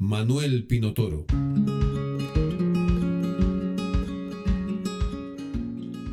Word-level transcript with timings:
Manuel 0.00 0.62
Pinotoro. 0.62 1.26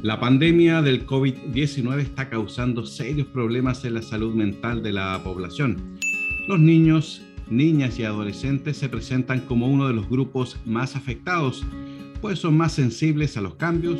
La 0.01 0.19
pandemia 0.19 0.81
del 0.81 1.05
COVID-19 1.05 1.99
está 1.99 2.27
causando 2.27 2.87
serios 2.87 3.27
problemas 3.27 3.85
en 3.85 3.93
la 3.93 4.01
salud 4.01 4.33
mental 4.33 4.81
de 4.81 4.91
la 4.91 5.21
población. 5.23 5.99
Los 6.47 6.59
niños, 6.59 7.21
niñas 7.47 7.99
y 7.99 8.05
adolescentes 8.05 8.77
se 8.77 8.89
presentan 8.89 9.41
como 9.41 9.67
uno 9.67 9.87
de 9.87 9.93
los 9.93 10.09
grupos 10.09 10.57
más 10.65 10.95
afectados, 10.95 11.63
pues 12.21 12.39
son 12.39 12.57
más 12.57 12.71
sensibles 12.71 13.37
a 13.37 13.41
los 13.41 13.53
cambios 13.53 13.99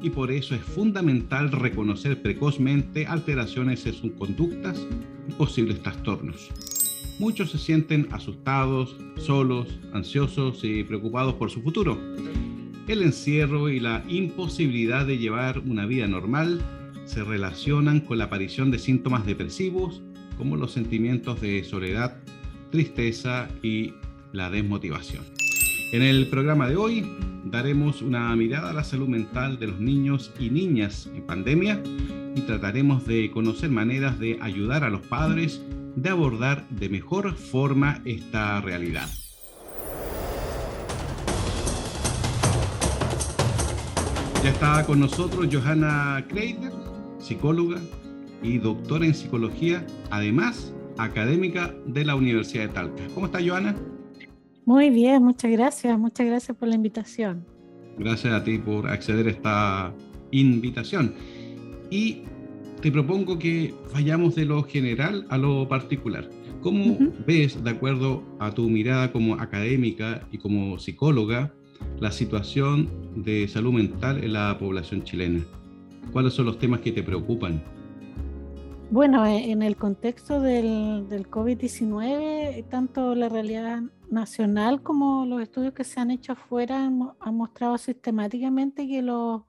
y 0.00 0.10
por 0.10 0.30
eso 0.30 0.54
es 0.54 0.62
fundamental 0.62 1.50
reconocer 1.50 2.22
precozmente 2.22 3.04
alteraciones 3.06 3.84
en 3.84 3.94
sus 3.94 4.12
conductas 4.12 4.80
y 5.28 5.32
posibles 5.32 5.82
trastornos. 5.82 6.52
Muchos 7.18 7.50
se 7.50 7.58
sienten 7.58 8.06
asustados, 8.12 8.96
solos, 9.16 9.80
ansiosos 9.92 10.62
y 10.62 10.84
preocupados 10.84 11.34
por 11.34 11.50
su 11.50 11.60
futuro. 11.62 11.98
El 12.86 13.02
encierro 13.02 13.68
y 13.68 13.80
la 13.80 14.04
imposibilidad 14.08 15.04
de 15.04 15.18
llevar 15.18 15.58
una 15.58 15.84
vida 15.84 16.06
normal 16.06 16.62
se 17.06 17.24
relacionan 17.24 18.00
con 18.00 18.18
la 18.18 18.24
aparición 18.24 18.70
de 18.70 18.78
síntomas 18.78 19.26
depresivos 19.26 20.00
como 20.36 20.56
los 20.56 20.70
sentimientos 20.70 21.40
de 21.40 21.64
soledad, 21.64 22.18
tristeza 22.70 23.48
y 23.64 23.94
la 24.32 24.48
desmotivación. 24.48 25.24
En 25.90 26.02
el 26.02 26.28
programa 26.28 26.68
de 26.68 26.76
hoy 26.76 27.04
daremos 27.44 28.00
una 28.00 28.34
mirada 28.36 28.70
a 28.70 28.74
la 28.74 28.84
salud 28.84 29.08
mental 29.08 29.58
de 29.58 29.66
los 29.66 29.80
niños 29.80 30.32
y 30.38 30.50
niñas 30.50 31.10
en 31.12 31.22
pandemia 31.22 31.82
y 32.36 32.42
trataremos 32.42 33.06
de 33.06 33.30
conocer 33.32 33.70
maneras 33.70 34.20
de 34.20 34.38
ayudar 34.40 34.84
a 34.84 34.90
los 34.90 35.00
padres 35.00 35.60
de 36.02 36.10
abordar 36.10 36.68
de 36.70 36.88
mejor 36.88 37.34
forma 37.34 38.00
esta 38.04 38.60
realidad. 38.60 39.08
Ya 44.44 44.50
está 44.50 44.86
con 44.86 45.00
nosotros 45.00 45.48
Johanna 45.52 46.24
Kreiter, 46.28 46.70
psicóloga 47.18 47.80
y 48.42 48.58
doctora 48.58 49.06
en 49.06 49.14
psicología, 49.14 49.84
además 50.10 50.72
académica 50.96 51.74
de 51.86 52.04
la 52.04 52.14
Universidad 52.14 52.68
de 52.68 52.74
Talca. 52.74 53.02
¿Cómo 53.14 53.26
está 53.26 53.40
Johanna? 53.44 53.74
Muy 54.64 54.90
bien, 54.90 55.24
muchas 55.24 55.50
gracias, 55.50 55.98
muchas 55.98 56.26
gracias 56.26 56.56
por 56.56 56.68
la 56.68 56.76
invitación. 56.76 57.44
Gracias 57.98 58.32
a 58.32 58.44
ti 58.44 58.58
por 58.58 58.88
acceder 58.88 59.26
a 59.26 59.30
esta 59.30 59.94
invitación. 60.30 61.14
Y 61.90 62.22
te 62.80 62.92
propongo 62.92 63.38
que 63.38 63.74
vayamos 63.92 64.36
de 64.36 64.44
lo 64.44 64.62
general 64.62 65.26
a 65.30 65.38
lo 65.38 65.68
particular. 65.68 66.28
¿Cómo 66.62 66.96
ves, 67.26 67.62
de 67.62 67.70
acuerdo 67.70 68.22
a 68.38 68.52
tu 68.52 68.68
mirada 68.68 69.10
como 69.10 69.34
académica 69.34 70.26
y 70.30 70.38
como 70.38 70.78
psicóloga, 70.78 71.52
la 72.00 72.12
situación 72.12 72.88
de 73.16 73.48
salud 73.48 73.72
mental 73.72 74.22
en 74.22 74.32
la 74.32 74.56
población 74.58 75.02
chilena? 75.02 75.44
¿Cuáles 76.12 76.34
son 76.34 76.46
los 76.46 76.58
temas 76.58 76.80
que 76.80 76.92
te 76.92 77.02
preocupan? 77.02 77.62
Bueno, 78.90 79.26
eh, 79.26 79.50
en 79.50 79.62
el 79.62 79.76
contexto 79.76 80.40
del, 80.40 81.08
del 81.08 81.28
COVID-19, 81.28 82.64
tanto 82.68 83.14
la 83.14 83.28
realidad 83.28 83.82
nacional 84.08 84.82
como 84.82 85.26
los 85.26 85.42
estudios 85.42 85.74
que 85.74 85.84
se 85.84 86.00
han 86.00 86.10
hecho 86.10 86.32
afuera 86.32 86.86
han, 86.86 87.10
han 87.20 87.34
mostrado 87.36 87.76
sistemáticamente 87.76 88.86
que 88.86 89.02
los 89.02 89.42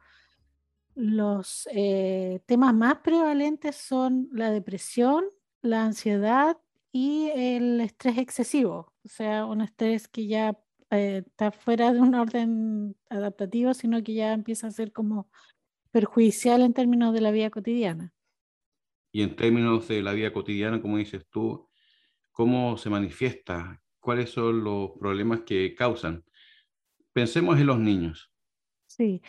los 0.99 1.65
eh, 1.71 2.41
temas 2.45 2.73
más 2.73 2.97
prevalentes 2.97 3.77
son 3.77 4.27
la 4.33 4.51
depresión, 4.51 5.23
la 5.61 5.85
ansiedad 5.85 6.57
y 6.91 7.29
el 7.33 7.79
estrés 7.79 8.17
excesivo, 8.17 8.93
o 9.05 9.07
sea, 9.07 9.45
un 9.45 9.61
estrés 9.61 10.09
que 10.09 10.27
ya 10.27 10.59
eh, 10.91 11.23
está 11.25 11.51
fuera 11.51 11.93
de 11.93 12.01
un 12.01 12.15
orden 12.15 12.97
adaptativo, 13.09 13.73
sino 13.73 14.03
que 14.03 14.13
ya 14.13 14.33
empieza 14.33 14.67
a 14.67 14.71
ser 14.71 14.91
como 14.91 15.29
perjudicial 15.91 16.63
en 16.63 16.73
términos 16.73 17.13
de 17.13 17.21
la 17.21 17.31
vida 17.31 17.49
cotidiana. 17.49 18.13
Y 19.13 19.21
en 19.21 19.37
términos 19.37 19.87
de 19.87 20.01
la 20.01 20.11
vida 20.11 20.33
cotidiana, 20.33 20.81
como 20.81 20.97
dices 20.97 21.25
tú, 21.29 21.69
¿cómo 22.33 22.77
se 22.77 22.89
manifiesta? 22.89 23.81
¿Cuáles 24.01 24.31
son 24.31 24.65
los 24.65 24.91
problemas 24.99 25.41
que 25.45 25.73
causan? 25.75 26.25
Pensemos 27.13 27.57
en 27.57 27.67
los 27.67 27.79
niños. 27.79 28.33
Sí, 28.85 29.21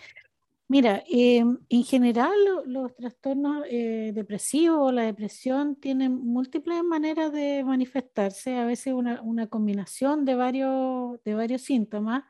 Mira, 0.70 1.02
em, 1.08 1.58
en 1.68 1.82
general 1.82 2.32
los 2.64 2.94
trastornos 2.94 3.64
eh, 3.68 4.12
depresivos, 4.14 4.94
la 4.94 5.02
depresión, 5.02 5.74
tienen 5.74 6.12
múltiples 6.12 6.84
maneras 6.84 7.32
de 7.32 7.64
manifestarse, 7.64 8.56
a 8.56 8.64
veces 8.66 8.94
una, 8.94 9.48
combinación 9.48 10.24
de 10.24 10.36
varios, 10.36 11.20
de 11.24 11.34
varios 11.34 11.62
síntomas. 11.62 12.22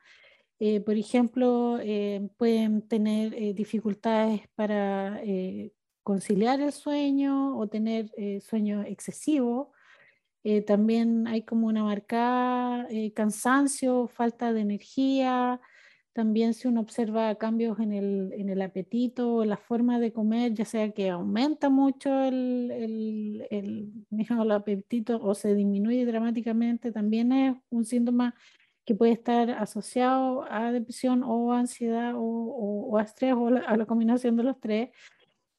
Eh, 0.58 0.80
por 0.80 0.96
ejemplo, 0.96 1.78
eh, 1.82 2.30
pueden 2.38 2.88
tener 2.88 3.54
dificultades 3.54 4.48
para 4.54 5.20
conciliar 6.02 6.62
el 6.62 6.72
sueño 6.72 7.58
o 7.58 7.68
tener 7.68 8.10
sueño 8.40 8.82
excesivo. 8.84 9.72
también 10.66 11.26
hay 11.26 11.42
como 11.44 11.66
una 11.66 11.84
marcada 11.84 12.88
cansancio, 13.14 14.08
falta 14.08 14.54
de 14.54 14.62
energía, 14.62 15.60
también 16.12 16.54
si 16.54 16.66
uno 16.66 16.80
observa 16.80 17.34
cambios 17.36 17.78
en 17.78 17.92
el, 17.92 18.32
en 18.32 18.48
el 18.48 18.62
apetito, 18.62 19.44
la 19.44 19.56
forma 19.56 20.00
de 20.00 20.12
comer, 20.12 20.54
ya 20.54 20.64
sea 20.64 20.90
que 20.92 21.08
aumenta 21.10 21.70
mucho 21.70 22.10
el, 22.24 22.70
el, 22.72 23.46
el, 23.50 23.92
el 24.42 24.50
apetito 24.50 25.20
o 25.22 25.34
se 25.34 25.54
disminuye 25.54 26.04
dramáticamente, 26.04 26.92
también 26.92 27.32
es 27.32 27.56
un 27.70 27.84
síntoma 27.84 28.34
que 28.84 28.94
puede 28.94 29.12
estar 29.12 29.50
asociado 29.50 30.44
a 30.50 30.72
depresión 30.72 31.22
o 31.22 31.52
ansiedad 31.52 32.14
o, 32.16 32.20
o, 32.20 32.98
a 32.98 33.02
estrés 33.02 33.34
o 33.34 33.46
a 33.48 33.76
la 33.76 33.86
combinación 33.86 34.36
de 34.36 34.42
los 34.42 34.58
tres. 34.58 34.90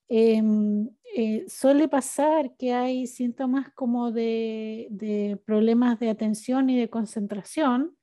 Em, 0.09 0.89
eh, 1.15 1.45
suele 1.47 1.87
pasar 1.87 2.55
que 2.57 2.73
hay 2.73 3.07
síntomas 3.07 3.71
como 3.73 4.11
de, 4.11 4.87
de, 4.89 5.39
problemas 5.45 5.99
de 5.99 6.09
atención 6.09 6.69
y 6.69 6.77
de 6.77 6.89
concentración. 6.89 7.95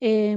Eh, 0.00 0.36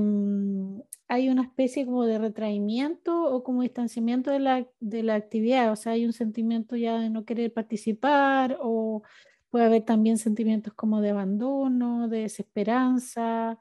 hay 1.12 1.28
una 1.28 1.44
especie 1.44 1.86
como 1.86 2.06
de 2.06 2.18
retraimiento 2.18 3.26
o 3.26 3.44
como 3.44 3.64
distanciamiento 3.64 4.32
de 4.32 4.40
la, 4.40 4.66
de 4.80 5.04
la 5.04 5.16
actividad, 5.16 5.70
o 5.74 5.76
sea, 5.76 5.92
hay 5.92 6.06
un 6.06 6.14
sentimiento 6.14 6.78
ya 6.78 7.00
de 7.00 7.10
no 7.10 7.26
querer 7.26 7.52
participar 7.52 8.58
o 8.62 9.04
puede 9.50 9.66
haber 9.66 9.84
también 9.84 10.18
sentimientos 10.18 10.74
como 10.74 11.02
de 11.02 11.10
abandono, 11.10 12.08
de 12.08 12.20
desesperanza, 12.20 13.60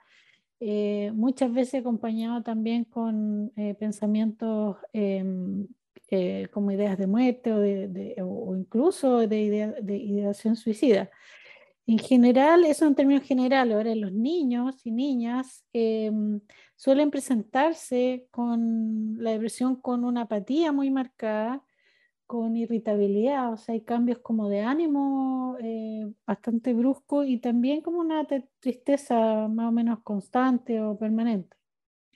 eh, 0.60 1.10
muchas 1.12 1.52
veces 1.52 1.80
acompañado 1.80 2.40
también 2.44 2.84
con 2.84 3.50
eh, 3.56 3.74
pensamientos 3.74 4.76
em, 4.92 5.66
eh, 6.08 6.46
como 6.52 6.70
ideas 6.70 6.96
de 6.98 7.08
muerte 7.08 7.52
o, 7.52 7.58
de, 7.58 8.14
o 8.22 8.54
incluso 8.54 9.26
de, 9.26 9.42
idea, 9.42 9.74
de 9.82 9.96
ideación 9.96 10.54
suicida. 10.54 11.10
En 11.88 11.98
general, 11.98 12.64
eso 12.64 12.86
en 12.86 12.94
términos 12.94 13.24
generales, 13.24 13.74
ahora 13.74 13.92
los 13.96 14.12
niños 14.12 14.86
y 14.86 14.92
niñas 14.92 15.64
em, 15.72 16.40
suelen 16.80 17.10
presentarse 17.10 18.26
con 18.30 19.22
la 19.22 19.32
depresión 19.32 19.76
con 19.82 20.02
una 20.02 20.22
apatía 20.22 20.72
muy 20.72 20.90
marcada, 20.90 21.62
con 22.26 22.56
irritabilidad, 22.56 23.52
o 23.52 23.58
sea, 23.58 23.74
hay 23.74 23.82
cambios 23.82 24.20
como 24.20 24.48
de 24.48 24.62
ánimo 24.62 25.58
eh, 25.60 26.10
bastante 26.26 26.72
brusco 26.72 27.22
y 27.22 27.38
también 27.38 27.82
como 27.82 27.98
una 27.98 28.26
tristeza 28.60 29.46
más 29.48 29.68
o 29.68 29.72
menos 29.72 29.98
constante 30.02 30.80
o 30.80 30.96
permanente. 30.96 31.54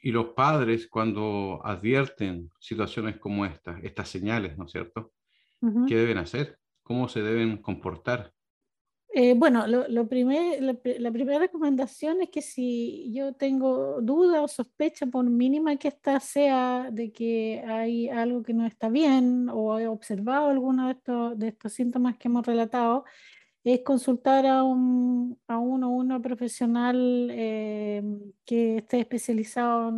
Y 0.02 0.12
los 0.12 0.28
padres 0.30 0.86
cuando 0.86 1.60
advierten 1.62 2.50
situaciones 2.58 3.18
como 3.18 3.44
estas, 3.44 3.84
estas 3.84 4.08
señales, 4.08 4.56
¿no 4.56 4.64
es 4.64 4.72
cierto? 4.72 5.12
¿Qué 5.86 5.96
deben 5.96 6.16
hacer? 6.16 6.58
¿Cómo 6.82 7.08
se 7.08 7.20
deben 7.20 7.58
comportar? 7.58 8.32
Eh, 9.16 9.34
bueno, 9.34 9.68
lo, 9.68 10.08
primer, 10.08 10.60
la, 10.60 11.12
primera 11.12 11.38
recomendación 11.38 12.20
es 12.20 12.30
que 12.30 12.42
si 12.42 13.12
yo 13.12 13.32
tengo 13.32 14.00
duda 14.02 14.42
o 14.42 14.48
sospecha, 14.48 15.06
por 15.06 15.24
mínima 15.30 15.76
que 15.76 15.86
esta 15.86 16.18
sea 16.18 16.88
de 16.90 17.12
que 17.12 17.62
hay 17.64 18.08
algo 18.08 18.42
que 18.42 18.54
no 18.54 18.66
está 18.66 18.88
bien 18.88 19.48
o 19.52 19.78
he 19.78 19.86
observado 19.86 20.48
alguno 20.48 20.86
de 20.86 20.94
estos, 20.94 21.38
de 21.38 21.48
estos 21.48 21.72
síntomas 21.72 22.16
que 22.16 22.26
hemos 22.26 22.44
relatado, 22.44 23.04
es 23.62 23.82
consultar 23.82 24.46
a 24.46 24.64
un, 24.64 25.38
a 25.46 25.58
uno 25.58 25.90
una 25.90 26.20
profesional 26.20 27.28
eh, 27.30 28.02
que 28.44 28.78
esté 28.78 28.98
especializado 29.00 29.92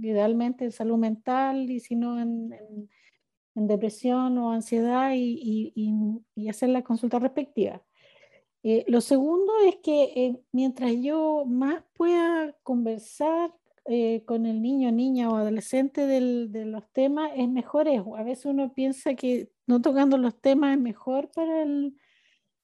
idealmente 0.00 0.64
en 0.64 0.72
salud 0.72 0.96
mental 0.96 1.68
y 1.70 1.80
si 1.80 1.96
no 1.96 2.20
en, 2.20 2.50
depresión 3.54 4.38
o 4.38 4.52
ansiedad 4.52 5.12
y, 5.14 5.72
y, 6.34 6.48
hacer 6.48 6.70
la 6.70 6.82
consulta 6.82 7.18
respectiva. 7.18 7.82
Eh, 8.62 8.84
lo 8.88 9.00
segundo 9.00 9.52
es 9.66 9.76
que 9.76 10.36
mientras 10.52 10.92
yo 11.00 11.44
más 11.46 11.82
pueda 11.94 12.54
conversar 12.62 13.54
con 14.24 14.46
el 14.46 14.62
niño, 14.62 14.92
niña 14.92 15.28
o 15.30 15.34
adolescente 15.34 16.06
de 16.06 16.64
los 16.64 16.88
temas, 16.92 17.32
es 17.34 17.48
mejor. 17.48 17.88
A 17.88 18.22
veces 18.22 18.44
uno 18.44 18.72
piensa 18.72 19.14
que 19.14 19.50
no 19.66 19.82
tocando 19.82 20.16
los 20.16 20.40
temas 20.40 20.76
es 20.76 20.80
mejor 20.80 21.28
para 21.32 21.62
el, 21.64 21.96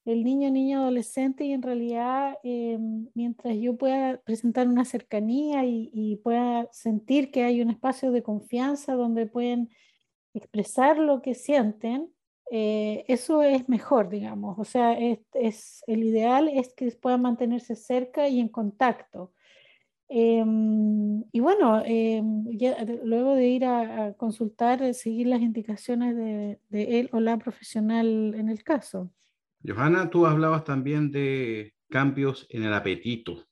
el 0.07 0.23
niño, 0.23 0.51
niño, 0.51 0.79
adolescente 0.79 1.45
y 1.45 1.53
en 1.53 1.63
realidad 1.63 2.39
eh, 2.45 2.79
mientras 3.15 3.57
yo 3.57 3.77
pueda 3.77 4.19
presentar 4.19 4.69
una 4.69 4.85
cercanía 4.85 5.65
y, 5.65 6.21
pueda 6.23 6.69
sentir 6.73 7.31
que 7.33 7.43
hay 7.43 7.61
un 7.61 7.71
espacio 7.71 8.13
de 8.13 8.23
confianza 8.23 8.95
donde 8.95 9.27
pueden 9.27 9.71
expresar 10.33 10.99
lo 10.99 11.23
que 11.23 11.35
sienten, 11.35 12.09
eh, 12.51 13.05
eso 13.09 13.43
es 13.43 13.69
mejor, 13.69 14.09
digamos. 14.09 14.59
O 14.59 14.65
sea, 14.65 14.93
es, 14.99 15.83
el 15.87 16.05
ideal 16.05 16.49
es 16.49 16.75
que 16.75 16.91
puedan 16.93 17.23
mantenerse 17.23 17.75
cerca 17.77 18.29
y 18.29 18.41
en 18.41 18.49
contacto. 18.49 19.33
Em, 20.09 21.25
y 21.33 21.41
bueno, 21.41 21.83
em, 21.85 22.45
luego 23.03 23.35
de 23.35 23.49
ir 23.49 23.65
a, 23.65 24.15
consultar, 24.17 24.83
eh, 24.83 24.95
seguir 24.95 25.27
las 25.27 25.41
indicaciones 25.41 26.17
de, 26.17 26.61
de 26.69 27.01
él 27.01 27.11
o 27.13 27.21
la 27.21 27.39
profesional 27.39 28.35
en 28.37 28.49
el 28.49 28.63
caso. 28.63 29.11
Johanna, 29.67 30.11
tú 30.11 30.27
hablabas 30.27 30.65
también 30.65 31.11
de 31.11 31.75
cambios 31.89 32.47
en 32.51 32.63
el 32.65 32.73
apetito. 32.73 33.47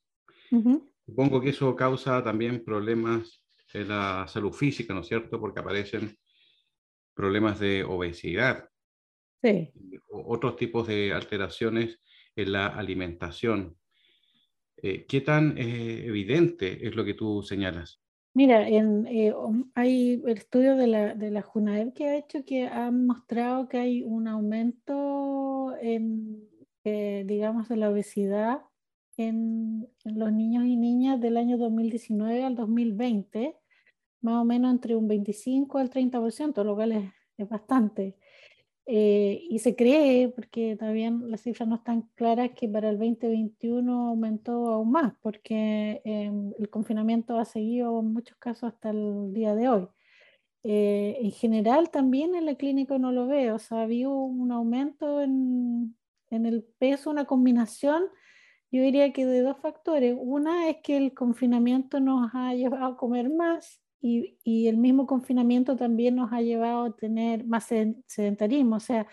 Supongo 1.05 1.41
que 1.41 1.50
eso 1.50 1.75
causa 1.75 2.23
también 2.23 2.64
problemas 2.64 3.44
en 3.73 3.88
la 3.88 4.26
salud 4.29 4.52
física, 4.52 4.94
¿no 4.94 5.00
es 5.00 5.08
cierto? 5.08 5.41
Porque 5.41 5.61
aparecen 5.61 6.17
problemas 7.12 7.58
de 7.58 7.82
obesidad. 7.82 8.69
Sí. 9.44 9.70
Otros 10.08 10.56
tipos 10.56 10.87
de 10.87 11.12
alteraciones 11.12 12.00
en 12.35 12.52
la 12.52 12.69
alimentación. 12.69 13.76
Eh, 14.79 15.05
¿Qué 15.06 15.20
tan 15.20 15.58
eh, 15.58 16.06
evidente 16.06 16.87
es 16.87 16.94
lo 16.94 17.05
que 17.05 17.12
tú 17.12 17.43
señalas? 17.43 18.00
Mira, 18.32 18.67
en, 18.67 19.06
eh, 19.06 19.35
hay 19.75 20.23
estudios 20.26 20.79
de 20.79 20.87
la, 20.87 21.14
de 21.14 21.31
la 21.31 21.43
JUNAEP 21.43 21.94
que 21.94 22.08
ha 22.08 22.17
hecho 22.17 22.44
que 22.46 22.67
han 22.67 23.06
mostrado 23.06 23.69
que 23.69 23.79
hay 23.79 24.02
un 24.02 24.26
aumento 24.26 25.76
en, 25.81 26.49
eh, 26.85 27.25
digamos, 27.26 27.69
de 27.69 27.76
la 27.76 27.91
obesidad 27.91 28.62
en, 29.19 29.88
los 30.05 30.32
niños 30.32 30.64
y 30.64 30.76
niñas 30.76 31.20
del 31.20 31.37
año 31.37 31.58
2019 31.58 32.44
al 32.44 32.56
2020, 32.56 33.56
más 34.23 34.43
o 34.43 34.44
menos 34.44 34.73
entre 34.73 34.96
un 34.96 35.06
25 35.06 35.79
al 35.79 35.91
30%, 35.91 36.64
lo 36.64 36.75
cual 36.75 36.93
es, 36.93 37.12
es 37.37 37.49
bastante. 37.49 38.17
Eh, 38.86 39.46
y 39.48 39.58
se 39.60 39.75
cree, 39.76 40.28
porque 40.28 40.76
todavía 40.76 41.10
las 41.10 41.40
cifras 41.42 41.69
no 41.69 41.76
están 41.76 42.02
claras, 42.14 42.50
que 42.54 42.69
para 42.69 42.90
el 42.90 42.98
2021 42.98 44.08
aumentó 44.08 44.69
aún 44.69 44.90
más, 44.90 45.14
porque 45.22 46.02
em, 46.04 46.52
el 46.58 46.69
confinamiento 46.69 47.38
ha 47.38 47.46
seguido 47.46 48.00
en 48.00 48.12
muchos 48.12 48.36
casos 48.38 48.75
hasta 48.75 48.90
el 48.90 49.32
día 49.32 49.54
de 49.54 49.69
hoy. 49.69 49.88
Eh, 50.64 51.19
en 51.20 51.31
general 51.32 51.90
también 51.90 52.34
en 52.34 52.46
la 52.46 52.56
clínica 52.56 52.98
no 52.98 53.12
lo 53.12 53.26
veo, 53.26 53.56
o 53.56 53.58
sea, 53.58 53.82
había 53.82 54.08
un 54.08 54.50
aumento 54.52 55.20
en, 55.22 55.96
en 56.31 56.46
el 56.46 56.64
peso, 56.78 57.10
una 57.10 57.26
combinación, 57.26 58.04
yo 58.70 58.82
diría 58.82 59.12
que 59.12 59.25
de 59.26 59.40
dos 59.42 59.58
factores. 59.58 60.16
Una 60.19 60.69
es 60.69 60.78
que 60.82 60.96
el 60.96 61.14
confinamiento 61.14 62.00
nos 62.00 62.31
ha 62.34 62.54
llevado 62.54 62.86
a 62.86 62.96
comer 62.96 63.31
más 63.31 63.83
y, 64.04 64.68
el 64.68 64.76
mismo 64.76 65.06
confinamiento 65.06 65.76
también 65.76 66.16
nos 66.16 66.32
ha 66.32 66.42
llevado 66.42 66.84
a 66.84 66.96
tener 66.96 67.46
más 67.46 67.70
sedentarismo, 68.06 68.76
o 68.76 68.80
sea, 68.80 69.06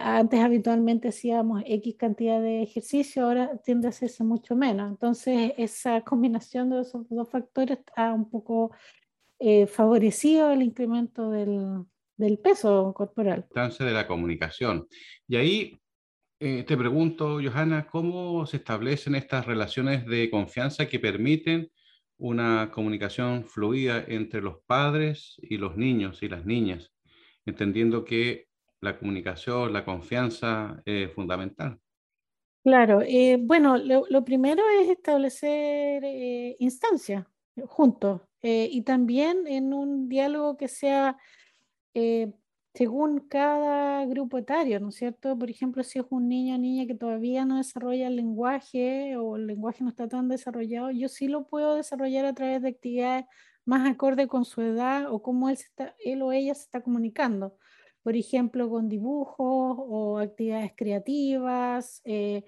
antes 0.00 0.40
habitualmente 0.40 1.08
hacíamos 1.08 1.62
X 1.66 1.94
cantidad 1.96 2.40
de 2.40 2.62
ejercicio, 2.62 3.24
ahora 3.24 3.58
tiende 3.58 3.86
a 3.86 3.90
hacerse 3.90 4.24
mucho 4.24 4.56
menos. 4.56 4.90
Entonces, 4.90 5.52
esa 5.56 6.00
combinación 6.00 6.70
de 6.70 6.80
esos 6.80 7.08
dos 7.08 7.28
factores 7.30 7.78
ha 7.94 8.12
un 8.12 8.28
poco 8.28 8.72
eh, 9.38 9.66
favorecido 9.66 10.50
el 10.50 10.62
incremento 10.62 11.30
del, 11.30 11.84
del 12.16 12.38
peso 12.38 12.92
corporal. 12.92 13.40
Importancia 13.40 13.86
de 13.86 13.92
la 13.92 14.06
comunicación. 14.08 14.88
Y 15.28 15.36
ahí 15.36 15.80
eh, 16.40 16.64
te 16.64 16.76
pregunto, 16.76 17.38
Johanna, 17.42 17.86
¿cómo 17.86 18.46
se 18.46 18.56
establecen 18.56 19.14
estas 19.14 19.46
relaciones 19.46 20.06
de 20.06 20.30
confianza 20.30 20.88
que 20.88 20.98
permiten 20.98 21.70
una 22.18 22.70
comunicación 22.70 23.44
fluida 23.44 24.04
entre 24.06 24.42
los 24.42 24.58
padres 24.66 25.36
y 25.38 25.56
los 25.56 25.76
niños 25.76 26.22
y 26.22 26.28
las 26.28 26.44
niñas, 26.44 26.92
entendiendo 27.46 28.04
que 28.04 28.48
la 28.80 28.98
comunicación, 28.98 29.72
la 29.72 29.84
confianza 29.84 30.82
es 30.84 31.12
fundamental. 31.12 31.78
Claro, 32.64 33.00
eh, 33.02 33.38
bueno, 33.40 33.78
lo, 33.78 34.24
primero 34.24 34.62
es 34.80 34.90
establecer 34.90 36.04
eh, 36.04 36.56
instancias 36.58 37.24
juntos 37.66 38.20
eh, 38.42 38.68
y 38.70 38.82
también 38.82 39.46
en 39.46 39.72
un 39.72 40.08
diálogo 40.08 40.56
que 40.56 40.68
sea 40.68 41.16
según 42.78 43.18
cada 43.28 44.06
grupo 44.06 44.38
etario, 44.38 44.78
¿no 44.78 44.90
es 44.90 44.94
cierto? 44.94 45.36
Por 45.36 45.50
ejemplo, 45.50 45.82
si 45.82 45.98
es 45.98 46.04
un 46.10 46.28
niño 46.28 46.54
o 46.54 46.58
niña 46.58 46.86
que 46.86 46.94
todavía 46.94 47.44
no 47.44 47.56
desarrolla 47.56 48.06
el 48.06 48.14
lenguaje 48.14 49.16
o 49.16 49.34
el 49.34 49.48
lenguaje 49.48 49.82
no 49.82 49.90
está 49.90 50.06
tan 50.06 50.28
desarrollado, 50.28 50.92
yo 50.92 51.08
sí 51.08 51.26
lo 51.26 51.48
puedo 51.48 51.74
desarrollar 51.74 52.24
a 52.24 52.34
través 52.34 52.62
de 52.62 52.68
actividades 52.68 53.24
más 53.64 53.84
acorde 53.90 54.28
con 54.28 54.44
su 54.44 54.62
edad 54.62 55.12
o 55.12 55.20
cómo 55.22 55.48
él, 55.48 55.54
está, 55.56 55.96
él 56.04 56.22
o 56.22 56.30
ella 56.30 56.54
se 56.54 56.62
está 56.62 56.80
comunicando. 56.80 57.56
Por 58.04 58.14
ejemplo, 58.14 58.70
con 58.70 58.88
dibujos 58.88 59.76
o 59.80 60.18
actividades 60.20 60.70
creativas, 60.76 62.00
eh, 62.04 62.44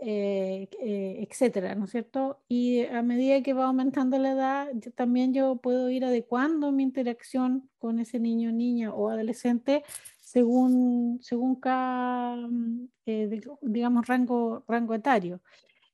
eh, 0.00 0.68
eh, 0.80 1.26
etcétera, 1.28 1.74
¿no 1.74 1.86
es 1.86 1.90
cierto? 1.90 2.40
Y 2.48 2.84
a 2.86 3.02
medida 3.02 3.42
que 3.42 3.52
va 3.52 3.66
aumentando 3.66 4.18
la 4.18 4.32
edad, 4.32 4.68
también 4.94 5.34
yo 5.34 5.56
puedo 5.56 5.90
ir 5.90 6.04
adecuando 6.04 6.70
mi 6.70 6.84
interacción 6.84 7.68
con 7.78 7.98
ese 7.98 8.20
niño, 8.20 8.52
niña 8.52 8.92
o 8.94 9.08
adolescente 9.08 9.82
según, 10.20 11.18
según 11.22 11.56
cada, 11.56 12.36
mm, 12.36 12.88
eh, 13.06 13.40
digamos, 13.62 14.06
rango, 14.06 14.64
rango 14.68 14.94
etario. 14.94 15.40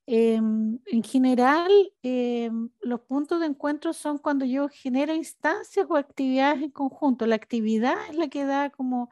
Em, 0.06 0.78
en 0.86 1.02
general, 1.02 1.70
em, 2.02 2.68
los 2.82 3.00
puntos 3.00 3.40
de 3.40 3.46
encuentro 3.46 3.92
son 3.94 4.18
cuando 4.18 4.44
yo 4.44 4.68
genero 4.68 5.14
instancias 5.14 5.86
o 5.88 5.96
actividades 5.96 6.62
en 6.62 6.70
conjunto. 6.70 7.26
La 7.26 7.36
actividad 7.36 7.94
es 8.10 8.16
la 8.16 8.28
que 8.28 8.44
da 8.44 8.70
como 8.70 9.10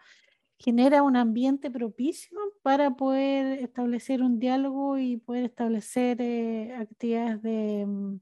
genera 0.62 1.02
un 1.02 1.16
ambiente 1.16 1.70
propicio 1.70 2.38
para 2.62 2.92
poder 2.96 3.58
establecer 3.60 4.22
un 4.22 4.38
diálogo 4.38 4.98
y 4.98 5.16
poder 5.16 5.44
establecer 5.46 6.18
eh, 6.20 6.74
actividades 6.74 7.86
mm, 7.86 8.16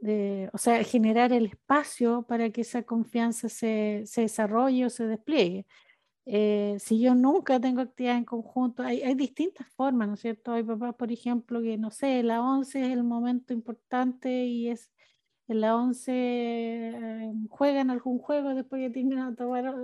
de, 0.00 0.50
o 0.52 0.58
sea, 0.58 0.84
generar 0.84 1.32
el 1.32 1.46
espacio 1.46 2.24
para 2.28 2.50
que 2.50 2.62
esa 2.62 2.82
confianza 2.82 3.48
se, 3.48 4.02
se 4.06 4.22
desarrolle 4.22 4.86
o 4.86 4.90
se 4.90 5.06
despliegue. 5.06 5.66
Eh, 6.26 6.76
si 6.78 7.00
yo 7.00 7.14
nunca 7.14 7.58
tengo 7.60 7.80
actividad 7.80 8.16
en 8.16 8.24
conjunto, 8.24 8.82
hay, 8.82 9.02
hay, 9.02 9.14
distintas 9.14 9.66
formas, 9.74 10.08
¿no 10.08 10.14
es 10.14 10.20
cierto? 10.20 10.52
Hay 10.52 10.62
papás, 10.62 10.94
por 10.94 11.10
ejemplo, 11.10 11.62
que 11.62 11.78
no 11.78 11.90
sé, 11.90 12.22
la 12.22 12.42
11 12.42 12.80
es 12.86 12.92
el 12.92 13.02
momento 13.04 13.52
importante 13.52 14.44
y 14.44 14.68
es 14.68 14.92
en 15.48 15.60
la 15.60 15.76
11 15.76 16.12
eh, 16.14 17.32
juegan 17.48 17.90
algún 17.90 18.18
juego 18.18 18.54
después 18.54 18.80
que 18.82 18.90
terminan 18.90 19.30
de 19.30 19.36
tomar 19.36 19.74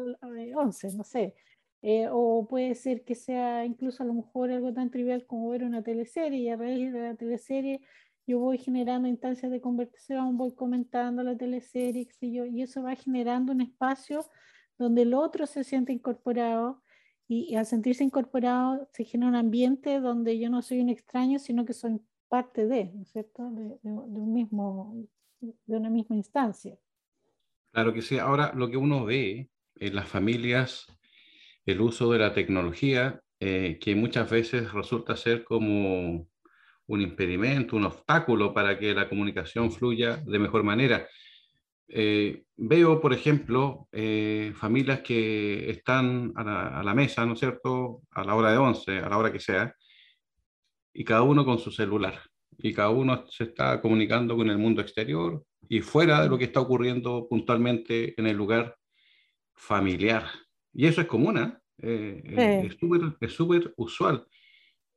11, 0.54 0.88
no 0.96 1.04
sé. 1.04 1.34
Eh, 1.82 2.08
o 2.10 2.46
puede 2.48 2.74
ser 2.74 3.04
que 3.04 3.14
sea 3.14 3.64
incluso 3.64 4.02
a 4.02 4.06
lo 4.06 4.12
mejor 4.14 4.50
algo 4.50 4.72
tan 4.74 4.90
trivial 4.90 5.24
como 5.26 5.48
ver 5.50 5.62
una 5.62 5.82
teleserie 5.82 6.40
y 6.40 6.48
a 6.48 6.56
raíz 6.56 6.92
de 6.92 7.00
la 7.00 7.14
teleserie 7.14 7.80
yo 8.28 8.38
voy 8.38 8.58
generando 8.58 9.08
instancias 9.08 9.50
de 9.50 9.60
conversación, 9.60 10.36
voy 10.36 10.54
comentando 10.54 11.22
la 11.22 11.34
teleserie, 11.34 12.06
yo, 12.20 12.44
y 12.44 12.60
eso 12.60 12.82
va 12.82 12.94
generando 12.94 13.52
un 13.52 13.62
espacio 13.62 14.26
donde 14.76 15.02
el 15.02 15.14
otro 15.14 15.46
se 15.46 15.64
siente 15.64 15.94
incorporado 15.94 16.82
y, 17.26 17.54
al 17.56 17.64
sentirse 17.64 18.04
incorporado 18.04 18.86
se 18.92 19.04
genera 19.04 19.30
un 19.30 19.36
ambiente 19.36 19.98
donde 20.00 20.38
yo 20.38 20.50
no 20.50 20.60
soy 20.60 20.80
un 20.80 20.90
extraño, 20.90 21.38
sino 21.38 21.64
que 21.64 21.72
soy 21.72 22.02
parte 22.28 22.66
de, 22.66 22.92
¿no 22.92 23.02
es 23.02 23.08
cierto?, 23.08 23.50
de, 23.50 23.78
de 23.82 23.90
un 23.90 24.32
mismo, 24.34 24.94
de 25.40 25.76
una 25.76 25.88
misma 25.88 26.16
instancia. 26.16 26.78
Claro 27.72 27.94
que 27.94 28.02
sí. 28.02 28.18
Ahora, 28.18 28.52
lo 28.54 28.68
que 28.68 28.76
uno 28.76 29.06
ve 29.06 29.50
en 29.76 29.94
las 29.94 30.06
familias 30.06 30.86
el 31.68 31.80
uso 31.82 32.10
de 32.12 32.18
la 32.18 32.32
tecnología, 32.32 33.20
eh, 33.40 33.78
que 33.80 33.94
muchas 33.94 34.30
veces 34.30 34.72
resulta 34.72 35.16
ser 35.16 35.44
como 35.44 36.26
un 36.86 37.00
impedimento, 37.00 37.76
un 37.76 37.84
obstáculo 37.84 38.54
para 38.54 38.78
que 38.78 38.94
la 38.94 39.08
comunicación 39.08 39.70
fluya 39.70 40.16
de 40.16 40.38
mejor 40.38 40.62
manera. 40.64 41.06
Eh, 41.88 42.44
veo, 42.56 43.00
por 43.00 43.12
ejemplo, 43.12 43.86
eh, 43.92 44.52
familias 44.56 45.00
que 45.00 45.70
están 45.70 46.32
a 46.36 46.82
la, 46.82 46.94
mesa, 46.94 47.26
¿no 47.26 47.34
es 47.34 47.38
cierto?, 47.38 48.02
a 48.12 48.24
la 48.24 48.34
hora 48.34 48.52
de 48.52 48.58
11, 48.58 48.98
a 49.00 49.08
la 49.08 49.18
hora 49.18 49.32
que 49.32 49.40
sea, 49.40 49.74
y 50.94 51.04
cada 51.04 51.22
uno 51.22 51.44
con 51.44 51.58
su 51.58 51.70
celular. 51.70 52.20
Y 52.58 52.72
cada 52.72 52.90
uno 52.90 53.26
se 53.28 53.44
está 53.44 53.80
comunicando 53.80 54.36
con 54.36 54.48
el 54.50 54.58
mundo 54.58 54.80
exterior 54.80 55.44
y 55.68 55.80
fuera 55.80 56.22
de 56.22 56.28
lo 56.28 56.38
que 56.38 56.44
está 56.44 56.60
ocurriendo 56.60 57.26
puntualmente 57.28 58.18
en 58.18 58.26
el 58.26 58.36
lugar 58.36 58.76
familiar. 59.54 60.24
Y 60.78 60.86
eso 60.86 61.00
es 61.00 61.08
común, 61.08 61.36
¿eh? 61.38 61.52
eh, 61.78 62.22
eh 62.24 62.68
es 63.20 63.32
súper 63.32 63.74
usual. 63.76 64.24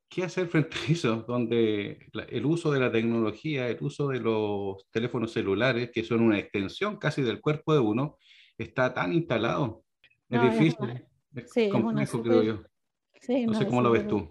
¿Qué 0.08 0.24
hacer 0.24 0.48
frente 0.48 0.78
a 0.78 0.92
eso? 0.92 1.26
Donde 1.28 1.98
el 2.30 2.46
uso 2.46 2.72
de 2.72 2.80
la 2.80 2.92
tecnología, 2.92 3.68
el 3.68 3.80
uso 3.82 4.10
de 4.10 4.20
los 4.20 4.88
teléfonos 4.92 5.34
celulares, 5.34 5.90
que 5.92 6.04
son 6.04 6.22
una 6.22 6.38
extensión 6.38 6.98
casi 6.98 7.24
del 7.24 7.42
cuerpo 7.42 7.74
de 7.74 7.80
uno, 7.80 8.20
está 8.60 8.94
tan 8.94 9.12
instalado. 9.12 9.84
Es 10.30 10.44
difícil. 10.44 11.04
Es, 11.34 11.52
sí, 11.52 11.70
complejo, 11.70 12.22
creo 12.22 12.44
yo. 12.44 12.54
no, 13.48 13.54
sé 13.56 13.66
cómo 13.66 13.82
lo 13.82 13.90
ves 13.90 14.08
tú. 14.08 14.30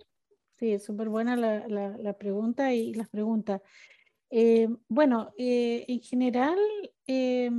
Sí, 0.54 0.70
es 0.70 0.84
súper 0.84 1.08
buena 1.08 1.34
la, 1.34 1.66
la, 1.66 1.98
la, 1.98 2.12
pregunta 2.12 2.72
y 2.72 2.94
las 2.94 3.08
preguntas. 3.08 3.60
Eh, 4.30 4.68
bueno, 4.86 5.32
eh, 5.36 5.84
en 5.88 6.00
general, 6.00 6.60
eh, 7.08 7.50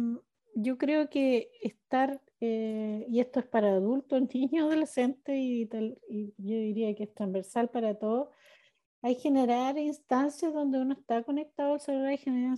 yo 0.56 0.78
creo 0.78 1.10
que 1.10 1.50
estar, 1.62 2.22
y 2.42 3.20
esto 3.20 3.40
es 3.40 3.46
para 3.46 3.72
adultos, 3.72 4.22
niños, 4.34 4.66
adolescentes 4.66 5.36
y, 5.36 5.70
y 6.10 6.34
yo 6.38 6.56
diría 6.56 6.96
que 6.96 7.04
es 7.04 7.14
transversal 7.14 7.70
para 7.70 7.96
todos, 7.96 8.30
hay 9.04 9.16
generar 9.16 9.78
instancias 9.78 10.54
donde 10.54 10.80
uno 10.80 10.94
está 10.94 11.24
conectado 11.24 11.74
al 11.74 11.82
celular 11.82 12.14
y 12.14 12.18
generar, 12.18 12.58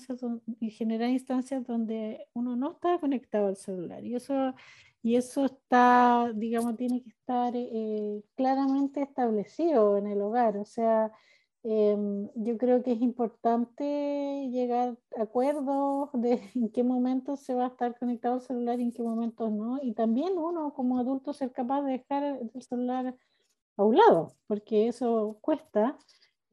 y 0.59 0.71
generar 0.71 1.09
instancias 1.09 1.65
donde 1.65 2.27
uno 2.33 2.55
no 2.55 2.71
está 2.71 2.99
conectado 2.99 3.47
al 3.47 3.55
celular. 3.55 4.03
Y 4.05 4.15
eso 4.15 4.53
y 5.03 5.17
eso 5.17 5.45
está, 5.45 6.31
digamos, 6.33 6.77
tiene 6.77 7.03
que 7.03 7.09
estar 7.09 7.53
eh, 7.55 8.23
claramente 8.35 9.01
establecido 9.01 9.97
en 9.97 10.07
el 10.07 10.21
hogar. 10.21 10.55
O 10.57 10.63
sea, 10.63 11.11
em, 11.63 12.29
yo 12.35 12.57
creo 12.57 12.83
que 12.83 12.91
es 12.93 13.01
importante 13.01 14.49
llegar 14.51 14.97
a 15.17 15.23
acuerdos 15.23 16.09
de 16.13 16.41
en 16.55 16.69
qué 16.71 16.83
momentos 16.83 17.41
se 17.41 17.55
va 17.55 17.65
a 17.65 17.67
estar 17.69 17.97
conectado 17.97 18.35
el 18.35 18.41
celular 18.41 18.79
y 18.79 18.83
en 18.83 18.91
qué 18.91 19.03
momentos 19.03 19.51
no. 19.51 19.79
Y 19.81 19.93
también 19.93 20.37
uno 20.37 20.73
como 20.73 20.99
adulto 20.99 21.33
ser 21.33 21.51
capaz 21.51 21.81
de 21.83 21.93
dejar 21.93 22.23
el 22.53 22.61
celular 22.61 23.15
a 23.77 23.83
un 23.83 23.95
lado, 23.97 24.33
porque 24.47 24.87
eso 24.87 25.37
cuesta. 25.41 25.97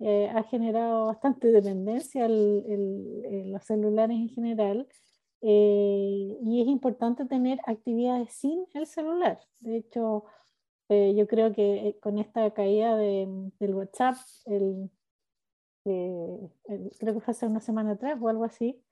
Eh, 0.02 0.31
ha 0.35 0.43
generado 0.45 1.07
bastante 1.07 1.49
dependencia 1.49 2.25
el, 2.25 3.52
los 3.52 3.62
celulares 3.64 4.17
en 4.17 4.31
general 4.31 4.88
eh, 5.43 6.38
y 6.43 6.61
es 6.61 6.69
importante 6.69 7.25
tener 7.25 7.59
actividades 7.67 8.33
sin 8.33 8.67
el 8.75 8.87
celular. 8.87 9.40
De 9.61 9.79
hecho, 9.79 10.25
eh, 10.88 11.14
yo 11.17 11.26
creo 11.26 11.52
que 11.52 11.88
eh, 11.88 11.99
con 12.00 12.19
esta 12.19 12.50
caída 12.52 12.97
de, 12.97 13.26
del 13.59 13.75
WhatsApp, 13.75 14.17
el, 14.47 14.90
creo 15.85 17.15
que 17.15 17.21
fue 17.21 17.33
hace 17.33 17.47
una 17.47 17.61
semana 17.61 17.93
atrás 17.93 18.19
o 18.21 18.29
algo 18.29 18.45
así, 18.45 18.83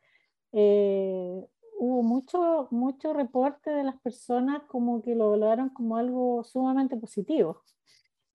hubo 0.52 2.02
mucho, 2.02 2.68
mucho 2.70 3.12
reporte 3.12 3.70
de 3.70 3.84
las 3.84 4.00
personas 4.00 4.62
como 4.68 5.02
que 5.02 5.14
lo 5.14 5.30
valoraron 5.30 5.70
como 5.70 5.96
algo 5.96 6.44
sumamente 6.44 6.96
positivo. 6.96 7.62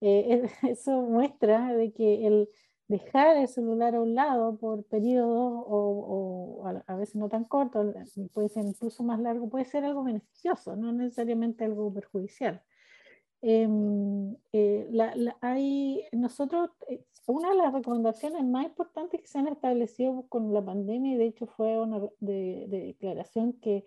eso 0.00 1.00
muestra 1.02 1.74
de 1.74 1.92
que 1.92 2.26
el, 2.26 2.48
dejar 2.88 3.36
el 3.36 3.48
celular 3.48 3.94
a 3.94 4.00
un 4.00 4.14
lado 4.14 4.58
por 4.58 4.84
periodos 4.84 5.64
o, 5.66 6.82
a, 6.86 6.96
veces 6.96 7.16
no 7.16 7.28
tan 7.28 7.44
cortos, 7.44 7.94
puede 8.32 8.48
ser 8.48 8.64
incluso 8.64 9.02
más 9.02 9.20
largo, 9.20 9.48
puede 9.48 9.64
ser 9.64 9.84
algo 9.84 10.04
beneficioso, 10.04 10.76
no 10.76 10.92
necesariamente 10.92 11.64
algo 11.64 11.92
perjudicial. 11.92 12.62
Em, 13.42 14.34
eh, 14.52 14.88
hay, 15.40 16.02
nosotros, 16.12 16.70
eh, 16.88 17.04
una 17.26 17.50
de 17.50 17.56
las 17.56 17.72
recomendaciones 17.72 18.44
más 18.44 18.66
importantes 18.66 19.20
que 19.20 19.26
se 19.26 19.38
han 19.38 19.48
establecido 19.48 20.26
con 20.28 20.52
la 20.52 20.64
pandemia, 20.64 21.14
y 21.14 21.16
de 21.16 21.26
hecho 21.26 21.46
fue 21.46 21.80
una 21.80 22.00
de, 22.20 22.66
declaración 22.68 23.54
que 23.54 23.86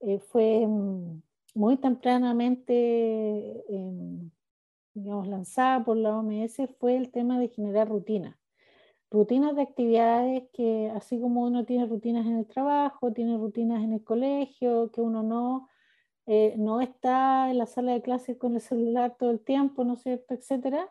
eh, 0.00 0.18
fue 0.18 0.66
mm, 0.66 1.22
muy 1.54 1.76
tempranamente 1.78 3.64
em, 3.68 4.30
digamos, 4.96 5.28
lanzada 5.28 5.84
por 5.84 5.96
la 5.96 6.16
OMS 6.16 6.68
fue 6.80 6.96
el 6.96 7.10
tema 7.12 7.38
de 7.38 7.48
generar 7.48 7.88
rutinas. 7.88 8.36
Rutinas 9.10 9.54
de 9.54 9.62
actividades 9.62 10.44
que, 10.52 10.90
así 10.94 11.20
como 11.20 11.42
uno 11.44 11.64
tiene 11.64 11.86
rutinas 11.86 12.26
en 12.26 12.38
el 12.38 12.46
trabajo, 12.46 13.12
tiene 13.12 13.36
rutinas 13.36 13.84
en 13.84 13.92
el 13.92 14.02
colegio, 14.02 14.90
que 14.92 15.02
uno 15.02 15.22
no, 15.22 15.68
eh, 16.26 16.54
no 16.56 16.80
está 16.80 17.50
en 17.50 17.58
la 17.58 17.66
sala 17.66 17.92
de 17.92 18.02
clases 18.02 18.38
con 18.38 18.54
el 18.54 18.60
celular 18.62 19.16
todo 19.18 19.30
el 19.30 19.40
tiempo, 19.40 19.84
¿no 19.84 19.94
es 19.94 20.02
cierto?, 20.02 20.34
etcétera. 20.34 20.90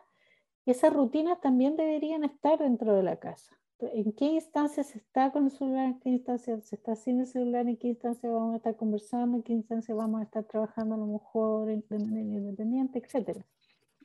Esas 0.66 0.92
rutinas 0.92 1.40
también 1.40 1.76
deberían 1.76 2.24
estar 2.24 2.58
dentro 2.58 2.94
de 2.94 3.04
la 3.04 3.20
casa. 3.20 3.56
¿En 3.78 4.12
qué 4.12 4.24
instancia 4.24 4.82
se 4.82 4.98
está 4.98 5.30
con 5.30 5.44
el 5.44 5.50
celular? 5.50 5.86
¿En 5.86 6.00
qué 6.00 6.08
instancia 6.08 6.60
se 6.60 6.74
está 6.74 6.96
sin 6.96 7.20
el 7.20 7.26
celular? 7.26 7.68
¿En 7.68 7.76
qué 7.76 7.88
instancia 7.88 8.28
vamos 8.28 8.54
a 8.54 8.56
estar 8.56 8.76
conversando? 8.76 9.36
¿En 9.36 9.42
qué 9.44 9.52
instancia 9.52 9.94
vamos 9.94 10.20
a 10.20 10.24
estar 10.24 10.44
trabajando 10.44 10.96
a 10.96 10.98
lo 10.98 11.06
mejor 11.06 11.66
de 11.66 11.98
manera 11.98 12.20
independiente, 12.20 12.98
etcétera? 12.98 13.44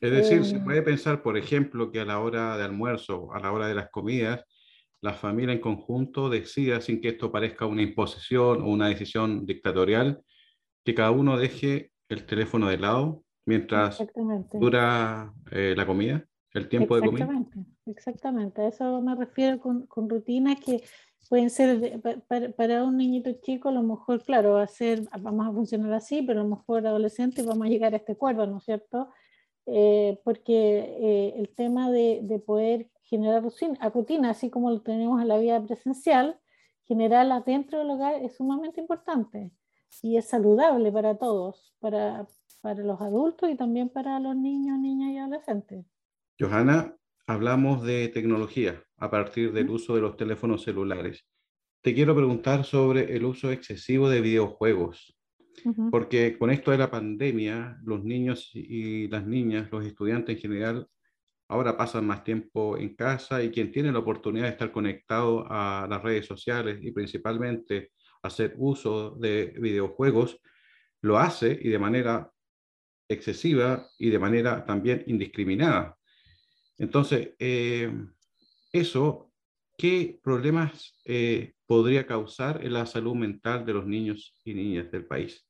Es 0.01 0.12
decir, 0.12 0.46
se 0.46 0.58
em. 0.58 0.63
puede 0.63 0.82
pensar, 0.84 1.24
por 1.24 1.38
ejemplo, 1.38 1.91
que 1.91 2.00
a 2.00 2.06
la 2.06 2.20
hora 2.20 2.58
de 2.58 2.63
almuerzo, 2.63 3.34
a 3.34 3.39
la 3.39 3.51
hora 3.51 3.68
de 3.68 3.75
las 3.75 3.89
comidas, 3.89 4.44
la 5.01 5.13
familia 5.13 5.53
en 5.53 5.62
conjunto 5.62 6.30
decida, 6.30 6.80
sin 6.82 7.01
que 7.01 7.10
esto 7.10 7.32
parezca 7.32 7.65
una 7.65 7.82
imposición 7.82 8.62
o 8.62 8.68
una 8.68 8.88
decisión 8.88 9.46
dictatorial, 9.46 10.22
que 10.84 10.94
cada 10.94 11.12
uno 11.12 11.38
deje 11.38 11.91
el 12.10 12.25
teléfono 12.25 12.68
de 12.68 12.77
lado 12.77 13.24
mientras 13.46 14.03
dura 14.53 15.34
eh, 15.51 15.74
la 15.75 15.86
comida, 15.88 16.25
el 16.53 16.70
tiempo 16.70 16.96
de 16.96 17.05
comida. 17.05 17.46
Exactamente, 17.86 18.62
a 18.62 18.67
eso 18.67 19.01
me 19.01 19.15
refiero 19.15 19.60
con, 19.60 19.86
con 19.88 20.10
rutinas 20.10 20.60
que 20.60 20.84
pueden 21.29 21.50
ser 21.50 22.01
para, 22.27 22.50
para, 22.51 22.84
un 22.84 22.98
niñito 22.98 23.31
chico, 23.41 23.70
a 23.70 23.72
lo 23.72 23.84
mejor, 23.84 24.24
claro, 24.24 24.53
va 24.53 24.63
a 24.63 24.67
ser, 24.67 25.03
vamos 25.22 25.48
a 25.48 25.51
funcionar 25.51 25.93
así, 25.93 26.22
pero 26.22 26.41
a 26.41 26.43
lo 26.43 26.50
mejor 26.50 26.86
adolescente 26.86 27.43
vamos 27.43 27.67
a 27.67 27.70
llegar 27.70 27.93
a 27.93 27.98
este 27.98 28.13
acuerdo, 28.13 28.46
¿no 28.48 28.58
es 28.58 28.63
cierto? 28.63 29.10
Eh, 29.65 30.20
porque 30.24 30.79
eh, 31.00 31.34
el 31.38 31.50
tema 31.50 31.91
de, 31.91 32.20
de, 32.24 32.39
poder 32.39 32.89
generar 33.03 33.43
rutina, 33.43 33.89
rutina, 33.89 34.29
así 34.31 34.50
como 34.50 34.72
lo 34.72 34.81
tenemos 34.81 35.22
en 35.22 35.27
la 35.27 35.38
vida 35.38 35.63
presencial, 35.63 36.39
generarla 36.86 37.41
dentro 37.41 37.79
del 37.79 37.91
hogar 37.91 38.15
es 38.15 38.36
sumamente 38.36 38.81
importante 38.81 39.51
y 40.01 40.17
es 40.17 40.25
saludable 40.25 40.91
para 40.91 41.17
todos, 41.17 41.74
para, 41.79 42.27
para 42.62 42.84
los 42.84 43.00
adultos 43.00 43.50
y 43.50 43.55
también 43.55 43.89
para 43.89 44.20
los 44.20 44.36
niños, 44.36 44.79
niñas 44.79 45.12
y 45.12 45.17
adolescentes. 45.17 45.86
Johanna, 46.41 46.98
hablamos 47.27 47.83
de 47.83 48.07
tecnología 48.07 48.83
a 48.98 49.12
partir 49.12 49.53
del 49.53 49.69
uso 49.69 49.93
de 49.93 50.01
los 50.01 50.17
teléfonos 50.17 50.63
celulares. 50.63 51.24
Te 51.81 51.93
quiero 51.93 52.15
preguntar 52.15 52.65
sobre 52.65 53.15
el 53.15 53.25
uso 53.25 53.51
excesivo 53.51 54.10
de 54.10 54.21
videojuegos. 54.21 55.15
Porque 55.91 56.39
con 56.39 56.50
esto 56.50 56.71
de 56.71 56.79
la 56.79 56.89
pandemia, 56.89 57.77
los 57.83 58.03
niños 58.03 58.50
y 58.55 59.07
las 59.07 59.27
niñas, 59.27 59.69
los 59.71 59.86
estudiantes 59.86 60.36
en 60.36 60.41
general, 60.41 60.88
ahora 61.48 61.77
pasan 61.77 62.07
más 62.07 62.24
tiempo 62.24 62.75
en 62.75 62.95
casa 62.95 63.43
y 63.43 63.51
quien 63.51 63.71
tiene 63.71 63.91
la 63.91 64.00
oportunidad 64.00 64.45
de 64.45 64.51
estar 64.51 64.71
conectado 64.71 65.45
a 65.48 65.86
las 65.88 66.01
redes 66.01 66.25
sociales 66.25 66.79
y 66.81 66.91
principalmente 66.91 67.91
hacer 68.24 68.55
uso 68.57 69.12
de 69.12 69.53
videojuegos, 69.60 70.41
lo 71.01 71.19
hace 71.19 71.60
y 71.62 71.69
de 71.69 71.77
manera 71.77 72.31
excesiva 73.07 73.86
y 74.00 74.10
de 74.10 74.17
manera 74.17 74.65
también 74.65 75.03
indiscriminada. 75.05 76.00
Entonces, 76.81 77.29
eh, 77.38 77.93
eso, 78.73 79.31
¿qué 79.77 80.19
problemas 80.23 80.95
eh, 81.05 81.53
podría 81.67 82.07
causar 82.07 82.65
en 82.65 82.73
la 82.73 82.88
salud 82.88 83.13
mental 83.13 83.67
de 83.67 83.73
los 83.73 83.85
niños 83.85 84.33
y 84.43 84.55
niñas 84.55 84.91
del 84.91 85.05
país? 85.05 85.45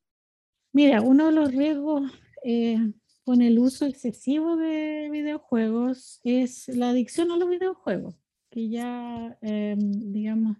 Mira, 0.73 1.01
uno 1.01 1.27
de 1.27 1.31
los 1.31 1.53
riesgos 1.53 2.11
eh, 2.43 2.79
con 3.23 3.41
el 3.41 3.59
uso 3.59 3.85
excesivo 3.85 4.57
de 4.57 5.07
videojuegos 5.09 6.19
es 6.25 6.67
la 6.67 6.89
adicción 6.89 7.31
a 7.31 7.37
los 7.37 7.49
videojuegos, 7.49 8.13
que 8.49 8.67
ya, 8.67 9.37
digamos, 9.41 10.57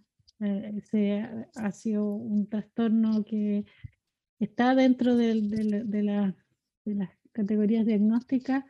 se, 0.90 1.28
ha 1.54 1.72
sido 1.74 2.06
un 2.14 2.48
trastorno 2.48 3.26
que 3.26 3.66
está 4.40 4.74
dentro 4.74 5.18
de, 5.18 5.34
de, 5.84 6.04
las 6.94 7.10
categorías 7.34 7.86
diagnósticas. 7.86 8.64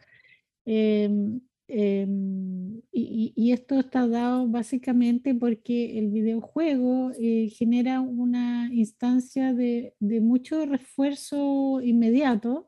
Em, 1.74 2.82
y, 2.92 3.51
esto 3.54 3.80
está 3.80 4.06
dado 4.06 4.46
básicamente 4.50 5.34
porque 5.34 6.00
el 6.00 6.10
videojuego 6.10 7.12
eh, 7.18 7.50
genera 7.50 8.01
una 8.01 8.70
instancia 8.74 9.54
de, 9.54 9.94
mucho 10.01 10.66
refuerzo 10.66 11.80
inmediato. 11.82 12.68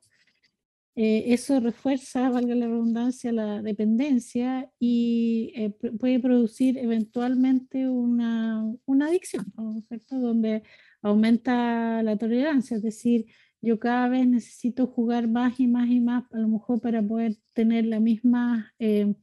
Eh, 0.95 1.33
eso 1.33 1.59
refuerza, 1.59 2.29
valga 2.29 2.55
la 2.55 2.67
redundancia, 2.67 3.31
la 3.33 3.61
dependencia 3.61 4.71
y 4.79 5.51
eh, 5.55 5.71
puede 5.99 6.19
producir 6.19 6.77
eventualmente 6.77 7.89
una, 7.89 8.63
una 8.85 9.07
adicción, 9.07 9.45
¿cierto? 9.87 10.19
donde 10.19 10.63
aumenta 11.01 12.01
la 12.03 12.15
tolerancia, 12.17 12.77
es 12.77 12.83
decir, 12.83 13.25
yo 13.63 13.79
cada 13.79 14.09
vez 14.09 14.27
necesito 14.27 14.87
jugar 14.87 15.27
más 15.27 15.59
y 15.59 15.67
más 15.67 15.89
y 15.89 15.99
más, 15.99 16.25
a 16.33 16.37
lo 16.37 16.49
mejor 16.49 16.81
para 16.81 17.01
poder 17.01 17.37
tener 17.53 17.85
la 17.85 17.99
misma, 17.99 18.73
eh, 18.77 19.15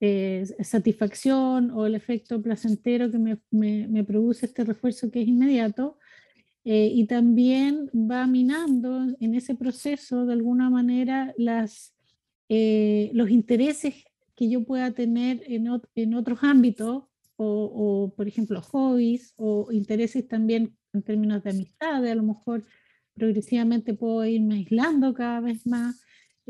eh, 0.00 0.46
satisfacción 0.62 1.72
o 1.72 1.84
el 1.84 1.96
efecto 1.96 2.40
placentero 2.40 3.10
que 3.10 3.18
me, 3.18 3.36
me, 3.50 4.04
produce 4.04 4.46
este 4.46 4.62
refuerzo 4.62 5.10
que 5.10 5.22
es 5.22 5.26
inmediato. 5.26 5.98
Eh, 6.64 6.92
y 6.94 7.06
también 7.06 7.90
va 7.92 8.26
minando 8.28 9.06
en 9.18 9.34
ese 9.34 9.56
proceso 9.56 10.24
de 10.24 10.34
alguna 10.34 10.70
manera 10.70 11.34
las, 11.36 11.96
eh, 12.48 13.10
los 13.12 13.30
intereses 13.30 14.04
que 14.36 14.48
yo 14.48 14.64
pueda 14.64 14.92
tener 14.92 15.42
en, 15.46 15.66
en 15.96 16.14
otros 16.14 16.38
ámbitos 16.42 17.04
o, 17.34 17.44
o, 17.46 18.14
por 18.14 18.28
ejemplo, 18.28 18.62
hobbies 18.62 19.34
o 19.36 19.72
intereses 19.72 20.28
también 20.28 20.76
en 20.92 21.02
términos 21.02 21.42
de 21.42 21.50
amistad, 21.50 22.06
a 22.06 22.14
lo 22.14 22.22
mejor 22.22 22.64
progresivamente 23.18 23.94
puedo 23.94 24.24
irme 24.24 24.54
aislando 24.56 25.12
cada 25.12 25.40
vez 25.40 25.66
más 25.66 26.00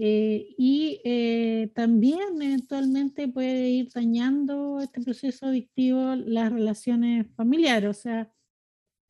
eh, 0.01 0.55
y 0.57 1.01
eh, 1.03 1.73
también 1.75 2.41
eventualmente 2.41 3.27
puede 3.27 3.69
ir 3.69 3.89
dañando 3.93 4.79
este 4.81 5.01
proceso 5.01 5.47
adictivo 5.47 6.15
las 6.15 6.53
relaciones 6.53 7.27
familiares, 7.35 7.91
o 7.91 8.01
sea, 8.01 8.33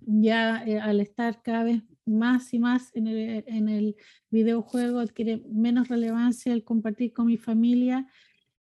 ya 0.00 0.64
eh, 0.64 0.80
al 0.80 1.00
estar 1.00 1.42
cada 1.42 1.64
vez 1.64 1.82
más 2.06 2.54
y 2.54 2.58
más 2.58 2.90
en 2.96 3.06
el, 3.06 3.44
en 3.46 3.68
el, 3.68 3.96
videojuego 4.30 5.00
adquiere 5.00 5.42
menos 5.50 5.88
relevancia 5.88 6.54
el 6.54 6.64
compartir 6.64 7.12
con 7.12 7.26
mi 7.26 7.36
familia, 7.36 8.06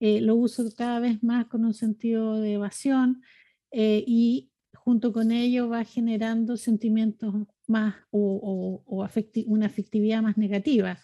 lo 0.01 0.37
uso 0.37 0.65
cada 0.77 1.01
vez 1.01 1.23
más 1.23 1.47
con 1.47 1.65
un 1.65 1.75
sentido 1.75 2.41
de 2.41 2.55
evasión 2.55 3.23
y 3.73 4.51
junto 4.75 5.13
con 5.13 5.31
ello 5.31 5.69
va 5.69 5.85
generando 5.85 6.57
sentimientos 6.57 7.35
más 7.71 7.95
o, 8.11 8.83
o, 8.87 9.09
una 9.47 9.67
afectividad 9.67 10.23
más 10.23 10.37
negativa 10.37 10.99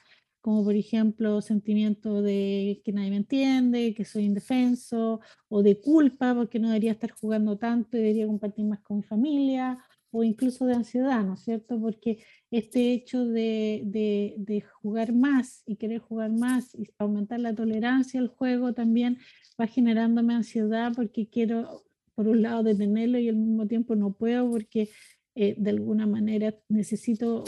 como 0.46 0.62
por 0.62 0.76
ejemplo 0.76 1.40
sentimiento 1.40 2.23
de 2.23 2.80
que 2.85 2.92
nadie 2.92 3.11
me 3.11 3.16
entiende, 3.16 3.94
que 3.94 4.04
soy 4.04 4.26
indefenso, 4.26 5.20
o 5.49 5.61
de 5.61 5.80
culpa 5.80 6.37
porque 6.37 6.61
no 6.61 6.68
debería 6.68 6.92
estar 6.92 7.11
jugando 7.11 7.58
tanto 7.58 7.96
y 7.96 8.00
debería 8.00 8.28
compartir 8.28 8.64
más 8.64 8.78
con 8.82 8.99
mi 8.99 9.02
familia, 9.02 9.76
o 10.12 10.23
incluso 10.23 10.64
de 10.66 10.75
ansiedad, 10.75 11.25
¿no 11.25 11.35
es 11.35 11.40
cierto? 11.40 11.80
Porque 11.80 12.25
este 12.52 12.92
hecho 12.92 13.26
de, 13.26 13.82
de, 13.87 14.35
de 14.38 14.61
jugar 14.61 15.12
más 15.12 15.62
y 15.66 15.75
querer 15.76 15.99
jugar 15.99 16.30
más 16.30 16.75
y 16.76 16.90
aumentar 16.99 17.40
la 17.40 17.52
tolerancia 17.54 18.20
al 18.20 18.28
juego 18.28 18.73
también 18.73 19.18
va 19.61 19.66
generándome 19.66 20.35
ansiedad 20.35 20.92
porque 20.94 21.28
quiero, 21.28 21.85
por 22.14 22.28
un 22.28 22.42
lado, 22.42 22.62
detenerlo 22.62 23.18
y 23.18 23.28
al 23.28 23.37
mismo 23.37 23.66
tiempo 23.66 23.96
no 23.96 24.12
puedo 24.12 24.49
porque 24.49 24.90
eh, 25.38 25.54
de 25.58 25.70
alguna 25.70 26.06
manera 26.06 26.54
necesito 26.68 27.44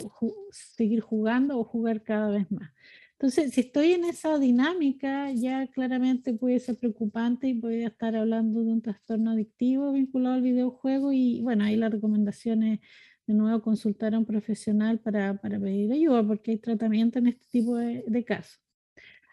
seguir 0.51 1.01
jugando 1.01 1.59
o 1.59 1.65
jugar 1.65 2.03
cada 2.03 2.29
vez 2.31 2.51
más. 2.51 2.71
Entonces, 3.13 3.53
si 3.55 3.63
estoy 3.63 3.93
en 3.93 4.05
esa 4.05 4.39
dinámica, 4.39 5.33
ya 5.33 5.67
claramente 5.69 6.35
puede 6.35 6.61
ser 6.61 6.77
preocupante 6.77 7.49
y 7.49 7.55
puede 7.55 7.85
estar 7.85 8.15
hablando 8.15 8.63
de 8.63 8.73
un 8.73 8.83
trastorno 8.83 9.31
adictivo 9.31 9.93
vinculado 9.93 10.35
al 10.35 10.43
videojuego 10.43 11.13
y 11.13 11.41
bueno, 11.41 11.65
ahí 11.65 11.77
la 11.77 11.89
recomendación 11.89 12.63
es 12.63 12.81
de 13.27 13.35
nuevo 13.35 13.63
consultar 13.63 14.15
a 14.15 14.19
un 14.19 14.27
profesional 14.27 15.01
para, 15.01 15.41
para 15.41 15.59
pedir 15.59 15.91
ayuda 15.91 16.27
porque 16.27 16.51
hay 16.51 16.59
tratamiento 16.59 17.19
en 17.19 17.29
este 17.29 17.47
tipo 17.51 17.75
de, 17.77 18.25
casos. 18.27 18.61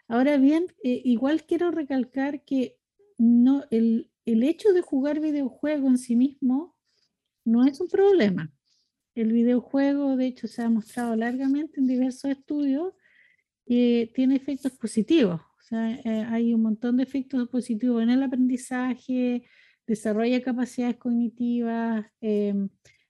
Ahora 0.08 0.38
bien, 0.38 0.64
eh, 0.82 1.02
igual 1.04 1.44
quiero 1.44 1.70
recalcar 1.70 2.42
que 2.42 2.78
no, 3.18 3.64
el, 3.70 4.10
el 4.24 4.42
hecho 4.44 4.72
de 4.72 4.80
jugar 4.80 5.20
videojuego 5.20 5.88
en 5.88 5.98
sí 5.98 6.16
mismo 6.16 6.75
no 7.46 7.66
es 7.66 7.80
un 7.80 7.88
problema. 7.88 8.52
El 9.14 9.32
videojuego, 9.32 10.16
de 10.16 10.26
hecho, 10.26 10.46
se 10.46 10.62
ha 10.62 10.68
mostrado 10.68 11.16
largamente 11.16 11.80
en 11.80 11.86
diversos 11.86 12.30
estudios 12.30 12.92
y 13.64 14.06
tiene 14.08 14.36
efectos 14.36 14.72
positivos. 14.72 15.40
O 15.40 15.62
sea, 15.62 15.92
eh, 15.92 16.26
hay 16.28 16.52
un 16.52 16.62
montón 16.62 16.98
de 16.98 17.02
efectos 17.02 17.48
positivos 17.48 18.02
en 18.02 18.10
el 18.10 18.22
aprendizaje, 18.22 19.44
desarrolla 19.86 20.42
capacidades 20.42 20.96
cognitivas, 20.96 22.06
em, 22.20 22.68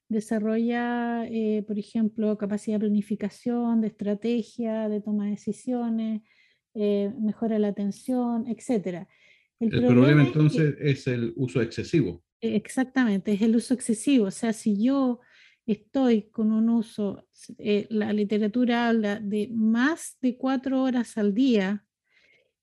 desarrolla, 0.09 1.27
eh, 1.27 1.65
por 1.67 1.79
ejemplo, 1.79 2.39
capacidad 2.39 2.77
de 2.77 2.87
planificación, 2.87 3.81
de 3.81 3.89
estrategia, 3.89 4.89
de 4.89 5.01
toma 5.01 5.25
de 5.25 5.31
decisiones, 5.33 6.23
eh, 6.75 7.13
mejora 7.21 7.59
la 7.59 7.69
atención, 7.69 8.47
etc. 8.47 9.07
El, 9.59 9.71
problema, 9.71 10.23
entonces 10.23 10.77
es 10.81 11.07
el 11.07 11.33
uso 11.37 11.63
excesivo. 11.63 12.23
Exactamente, 12.55 13.33
es 13.33 13.43
el 13.43 13.57
uso 13.57 13.75
excesivo. 13.75 14.27
O 14.27 14.31
sea, 14.31 14.53
si 14.53 14.83
yo 14.83 15.21
estoy 15.67 16.31
con 16.31 16.53
un 16.53 16.69
uso, 16.71 17.27
eh, 17.59 17.87
la 17.91 18.13
literatura 18.13 18.89
habla 18.89 19.19
de 19.21 19.49
más 19.53 20.17
de 20.21 20.37
cuatro 20.37 20.83
horas 20.83 21.19
al 21.19 21.35
día 21.35 21.85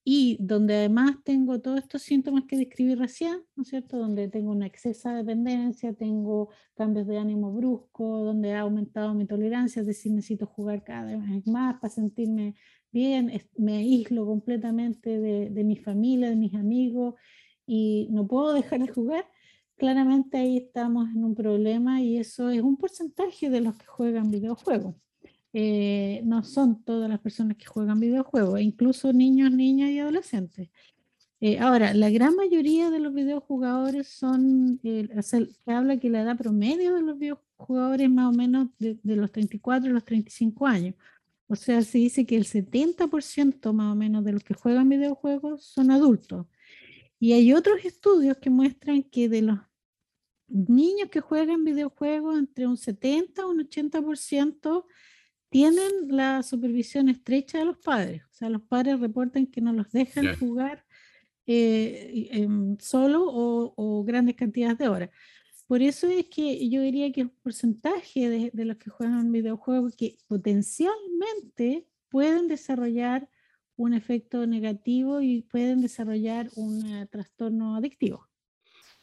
y 0.05 0.37
donde 0.41 0.75
además 0.75 1.15
tengo 1.23 1.61
todos 1.61 1.79
estos 1.79 2.01
síntomas 2.01 2.43
que 2.45 2.57
describí 2.57 2.95
recién, 2.95 3.41
¿no 3.55 3.63
es 3.63 3.69
cierto? 3.69 3.97
Donde 3.97 4.27
tengo 4.27 4.51
una 4.51 4.67
excesa 4.67 5.13
dependencia, 5.15 5.93
tengo 5.93 6.49
cambios 6.75 7.07
de 7.07 7.17
ánimo 7.17 7.53
brusco, 7.53 8.19
donde 8.19 8.53
ha 8.53 8.61
aumentado 8.61 9.13
mi 9.13 9.25
tolerancia, 9.25 9.79
es 9.81 9.87
decir, 9.87 10.11
necesito 10.11 10.45
jugar 10.45 10.83
cada 10.83 11.05
vez 11.05 11.47
más 11.47 11.75
para 11.79 11.93
sentirme 11.93 12.55
bien, 12.91 13.31
me 13.57 13.77
aíslo 13.77 14.25
completamente 14.25 15.19
de, 15.19 15.49
de 15.49 15.63
mi 15.63 15.77
familia, 15.77 16.29
de 16.29 16.35
mis 16.35 16.53
amigos 16.53 17.15
y 17.65 18.07
no 18.11 18.27
puedo 18.27 18.53
dejar 18.53 18.81
de 18.81 18.87
jugar 18.89 19.25
claramente 19.77 20.37
ahí 20.37 20.57
estamos 20.57 21.09
en 21.09 21.23
un 21.23 21.35
problema 21.35 22.01
y 22.01 22.17
eso 22.17 22.49
es 22.49 22.61
un 22.61 22.77
porcentaje 22.77 23.49
de 23.49 23.61
los 23.61 23.75
que 23.77 23.85
juegan 23.85 24.31
videojuegos. 24.31 24.95
Eh, 25.53 26.21
no 26.25 26.43
son 26.43 26.83
todas 26.83 27.09
las 27.09 27.19
personas 27.19 27.57
que 27.57 27.65
juegan 27.65 27.99
videojuegos, 27.99 28.59
incluso 28.61 29.13
niños, 29.13 29.51
niñas 29.51 29.91
y 29.91 29.99
adolescentes. 29.99 30.69
Eh, 31.41 31.59
ahora, 31.59 31.93
la 31.93 32.09
gran 32.09 32.35
mayoría 32.35 32.89
de 32.89 32.99
los 32.99 33.13
videojugadores 33.13 34.07
son, 34.07 34.79
eh, 34.83 35.09
se, 35.21 35.49
habla 35.65 35.97
que 35.99 36.09
la 36.09 36.21
edad 36.21 36.37
promedio 36.37 36.95
de 36.95 37.01
los 37.01 37.19
videojugadores 37.19 38.05
es 38.05 38.11
más 38.11 38.33
o 38.33 38.37
menos 38.37 38.69
de, 38.79 38.97
de, 39.03 39.15
los 39.15 39.31
34 39.31 39.89
a 39.89 39.93
los 39.93 40.05
35 40.05 40.65
años. 40.65 40.95
O 41.47 41.55
sea, 41.55 41.81
se 41.83 41.97
dice 41.97 42.25
que 42.25 42.37
el 42.37 42.45
70% 42.45 43.73
más 43.73 43.91
o 43.91 43.95
menos 43.95 44.23
de 44.23 44.31
los 44.31 44.43
que 44.43 44.53
juegan 44.53 44.89
videojuegos 44.89 45.65
son 45.65 45.91
adultos. 45.91 46.47
Y 47.23 47.31
hay 47.31 47.53
otros 47.53 47.85
estudios 47.85 48.35
que 48.35 48.49
muestran 48.49 49.01
que 49.01 49.29
de 49.29 49.43
los 49.43 49.57
niños 50.49 51.07
que 51.09 51.21
juegan 51.21 51.63
videojuegos, 51.63 52.37
entre 52.37 52.67
un 52.67 52.75
70 52.75 53.41
y 53.41 53.45
un 53.45 53.59
80% 53.61 54.85
tienen 55.47 55.89
la 56.09 56.43
supervisión 56.43 57.07
estrecha 57.07 57.59
de 57.59 57.63
los 57.63 57.77
padres. 57.77 58.23
O 58.25 58.33
sea, 58.33 58.49
los 58.49 58.61
padres 58.63 58.99
reportan 58.99 59.47
que 59.47 59.61
no 59.61 59.71
los 59.71 59.89
dejan 59.89 60.35
jugar 60.37 60.83
eh, 61.47 62.45
solo 62.79 63.23
o, 63.25 63.73
o, 63.77 64.03
grandes 64.03 64.35
cantidades 64.35 64.79
de 64.79 64.89
horas. 64.89 65.09
Por 65.65 65.81
eso 65.81 66.07
es 66.07 66.25
que 66.25 66.67
yo 66.67 66.81
diría 66.81 67.09
que 67.13 67.21
el 67.21 67.29
porcentaje 67.29 68.27
de, 68.27 68.51
de 68.53 68.65
los 68.65 68.75
que 68.75 68.89
juegan 68.89 69.31
videojuegos 69.31 69.95
que 69.95 70.17
potencialmente 70.27 71.87
pueden 72.09 72.49
desarrollar 72.49 73.29
un 73.75 73.93
efecto 73.93 74.45
negativo 74.45 75.21
y 75.21 75.41
pueden 75.43 75.81
desarrollar 75.81 76.49
un 76.55 76.85
eh, 76.85 77.07
trastorno 77.07 77.75
adictivo. 77.75 78.27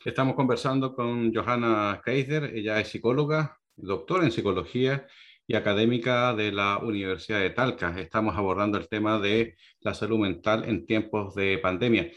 Estamos 0.05 0.35
conversando 0.35 0.95
con 0.95 1.35
Johanna 1.35 2.01
Kaiser, 2.05 2.45
ella 2.55 2.81
es 2.81 2.89
psicóloga, 2.89 3.59
doctora 3.77 4.25
en 4.25 4.33
psicología 4.33 5.07
y 5.47 5.57
académica 5.57 6.35
de 6.35 6.53
la 6.53 6.79
Universidad 6.79 7.41
de 7.41 7.51
Talca. 7.51 7.99
Estamos 7.99 8.37
abordando 8.37 8.79
el 8.79 8.89
tema 8.89 9.19
de 9.19 9.57
la 9.81 9.95
salud 9.95 10.19
mental 10.19 10.65
en 10.67 10.87
tiempos 10.87 11.35
de 11.35 11.59
pandemia. 11.59 12.11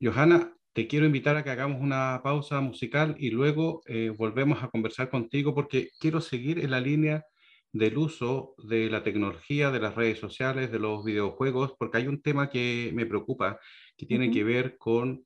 Johanna, 0.00 0.56
te 0.72 0.86
quiero 0.86 1.06
invitar 1.06 1.36
a 1.36 1.44
que 1.44 1.50
hagamos 1.50 1.80
una 1.80 2.20
pausa 2.22 2.60
musical 2.60 3.14
y 3.18 3.30
luego 3.30 3.82
eh, 3.86 4.12
volvemos 4.16 4.62
a 4.62 4.68
conversar 4.68 5.08
contigo 5.08 5.54
porque 5.54 5.90
quiero 6.00 6.20
seguir 6.20 6.58
en 6.58 6.70
la 6.70 6.80
línea 6.80 7.24
del 7.72 7.98
uso 7.98 8.54
de 8.58 8.88
la 8.90 9.02
tecnología, 9.02 9.70
de 9.70 9.80
las 9.80 9.94
redes 9.94 10.18
sociales, 10.18 10.70
de 10.70 10.78
los 10.78 11.04
videojuegos, 11.04 11.74
porque 11.78 11.98
hay 11.98 12.06
un 12.06 12.22
tema 12.22 12.48
que 12.48 12.90
me 12.94 13.06
preocupa, 13.06 13.58
que 13.96 14.06
tiene 14.06 14.30
que 14.30 14.44
ver 14.44 14.76
con 14.78 15.24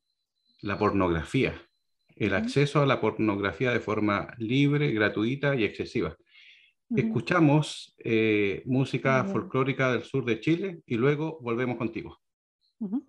la 0.61 0.77
pornografía, 0.77 1.53
el 2.15 2.33
acceso 2.33 2.81
a 2.81 2.85
la 2.85 3.01
pornografía 3.01 3.71
de 3.71 3.79
forma 3.79 4.33
libre, 4.37 4.91
gratuita 4.91 5.55
y 5.55 5.63
excesiva. 5.63 6.15
Escuchamos 6.95 7.95
eh, 7.99 8.63
música 8.65 9.23
folclórica 9.23 9.93
del 9.93 10.03
sur 10.03 10.25
de 10.25 10.41
Chile 10.41 10.81
y 10.85 10.95
luego 10.95 11.39
volvemos 11.41 11.77
contigo. 11.77 12.19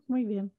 Muy 0.06 0.24
bien. 0.24 0.52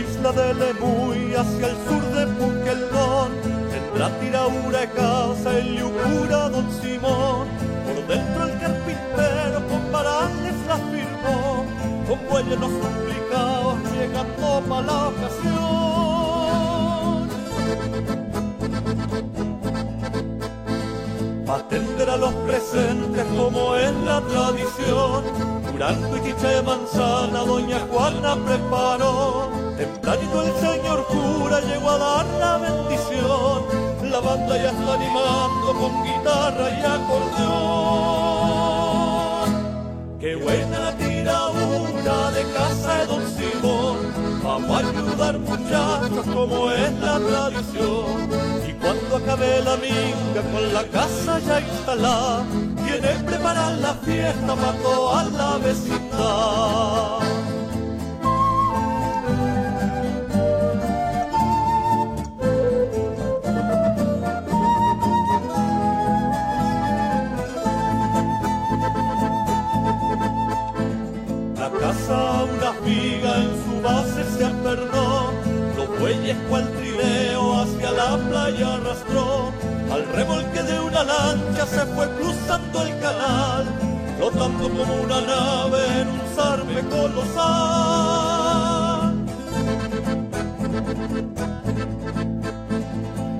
Isla 0.00 0.32
de 0.32 0.54
Lemuy 0.54 1.34
hacia 1.34 1.66
el 1.68 1.76
sur 1.86 2.02
de 2.14 2.26
Puquelón, 2.26 3.32
tendrá 3.70 4.08
tiraura 4.20 4.86
casa 4.90 5.58
el 5.58 5.74
liucura 5.74 6.48
don 6.48 6.66
Simón, 6.80 7.46
por 7.84 8.06
dentro 8.06 8.44
el 8.44 8.58
carpintero 8.60 9.58
con 9.68 9.82
parales 9.92 10.54
la 10.68 10.76
firmó, 10.90 11.64
con 12.08 12.18
bueyes 12.28 12.58
los 12.58 12.72
complicados 12.84 13.78
llegando 13.92 14.62
para 14.68 14.86
la 14.86 15.08
ocasión. 15.08 16.20
atender 21.52 22.08
a 22.08 22.16
los 22.16 22.32
presentes 22.34 23.24
como 23.36 23.74
es 23.74 23.92
la 24.04 24.20
tradición. 24.20 25.24
Durango 25.72 26.16
y 26.16 26.20
chicha 26.20 26.48
de 26.48 26.62
manzana, 26.62 27.40
doña 27.40 27.80
Juana 27.90 28.36
preparó. 28.36 29.59
Tempranito 29.80 30.42
el 30.42 30.52
señor 30.60 31.06
cura 31.06 31.58
llegó 31.60 31.90
a 31.90 31.96
dar 31.96 32.26
la 32.38 32.58
bendición. 32.58 33.64
La 34.10 34.20
banda 34.20 34.56
ya 34.58 34.70
está 34.72 34.92
animando 34.92 35.72
con 35.80 36.04
guitarra 36.04 36.70
y 36.70 36.84
acordeón. 36.84 37.40
Qué 40.20 40.36
buena 40.36 40.78
la 40.80 40.92
tiradura 40.98 42.30
de 42.32 42.42
casa 42.52 42.94
de 42.98 43.06
Don 43.06 43.24
Simón. 43.26 43.96
Vamos 44.44 44.70
a 44.70 44.78
ayudar 44.86 45.38
muchachos 45.38 46.26
como 46.26 46.70
es 46.70 46.92
la 47.00 47.18
tradición 47.18 48.50
cuando 48.80 49.16
acabe 49.16 49.62
la 49.62 49.76
minga 49.76 50.42
con 50.52 50.72
la 50.72 50.84
casa 50.84 51.38
ya 51.40 51.60
instalada, 51.60 52.44
tiene 52.84 53.08
preparar 53.24 53.74
la 53.78 53.94
fiesta 53.94 54.54
para 54.54 54.72
toda 54.78 55.24
la 55.24 55.58
vecindad. 55.58 57.49
Base 73.80 74.24
se 74.36 74.44
apernó, 74.44 75.32
los 75.76 75.98
bueyes 75.98 76.36
cual 76.48 76.68
hacia 77.62 77.90
la 77.92 78.16
playa 78.28 78.74
arrastró. 78.74 79.52
Al 79.92 80.06
remolque 80.14 80.62
de 80.62 80.80
una 80.80 81.02
lancha 81.02 81.66
se 81.66 81.84
fue 81.86 82.08
cruzando 82.16 82.82
el 82.82 82.98
canal, 83.00 83.66
flotando 84.18 84.68
como 84.68 84.94
una 85.02 85.20
nave 85.20 86.00
en 86.00 86.08
un 86.08 86.20
zarpe 86.34 86.80
colosal. 86.88 87.94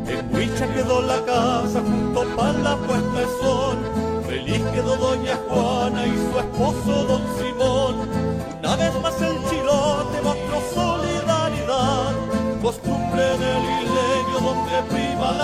En 0.09 0.35
Huicha 0.35 0.66
quedó 0.74 1.03
la 1.03 1.24
casa 1.24 1.81
junto 1.81 2.24
para 2.37 2.59
la 2.59 2.76
puesta 2.76 3.20
de 3.20 3.26
sol. 3.40 3.79
Feliz 4.26 4.62
quedó 4.74 4.96
doña 4.96 5.37
Juana 5.48 6.07
y 6.07 6.16
su 6.16 6.38
esposo 6.38 7.05
don 7.05 7.22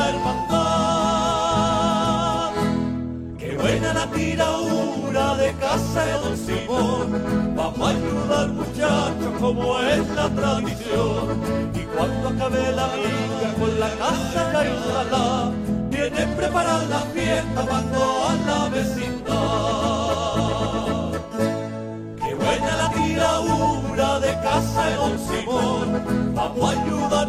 la 0.07 0.11
hermandad. 0.11 1.87
Qué 3.39 3.57
buena 3.57 3.93
la 3.93 4.07
tiradura 4.11 5.35
de 5.37 5.53
casa 5.55 6.05
de 6.05 6.13
Don 6.13 6.37
Simón, 6.37 7.55
vamos 7.57 7.81
a 7.81 7.91
ayudar 7.91 8.49
muchachos 8.49 9.33
como 9.41 9.81
es 9.81 10.09
la 10.11 10.29
tradición. 10.31 11.41
Y 11.75 11.81
cuando 11.97 12.29
acabe 12.29 12.73
la 12.73 12.87
vida 12.95 13.55
con 13.59 13.81
la 13.81 13.91
casa 13.91 14.53
ya 14.53 14.67
instalada, 14.67 15.53
viene 15.91 16.27
preparar 16.37 16.83
la 16.85 17.01
fiesta 17.01 17.67
para 17.67 17.83
toda 17.83 18.35
la 18.47 18.69
vecindad. 18.69 19.27
Qué 22.23 22.35
buena 22.35 22.77
la 22.77 22.91
tiradura 22.91 24.21
de 24.21 24.33
casa 24.43 24.87
de 24.87 24.95
Don 24.97 25.19
Simón, 25.19 25.89
vamos 26.37 26.75
a 26.75 26.81
ayudar 26.83 27.29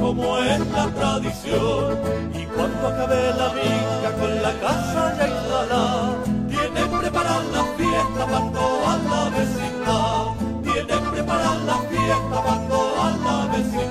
como 0.00 0.38
es 0.38 0.58
la 0.68 0.86
tradición. 0.88 1.98
Y 2.34 2.44
cuando 2.46 2.88
acabe 2.88 3.34
la 3.36 3.48
vida 3.50 4.12
con 4.18 4.42
la 4.42 4.52
casa 4.60 5.16
ya 5.18 5.28
instalada, 5.28 6.16
tienen 6.48 6.88
preparada 6.98 7.42
la 7.52 7.64
fiesta 7.76 8.26
para 8.26 8.50
toda 8.52 8.98
la 9.08 9.20
vecindad. 9.36 10.24
Tienen 10.62 11.04
preparada 11.10 11.54
la 11.70 11.78
fiesta 11.90 12.36
para 12.44 12.68
toda 12.68 13.16
la 13.24 13.36
vecindad, 13.52 13.85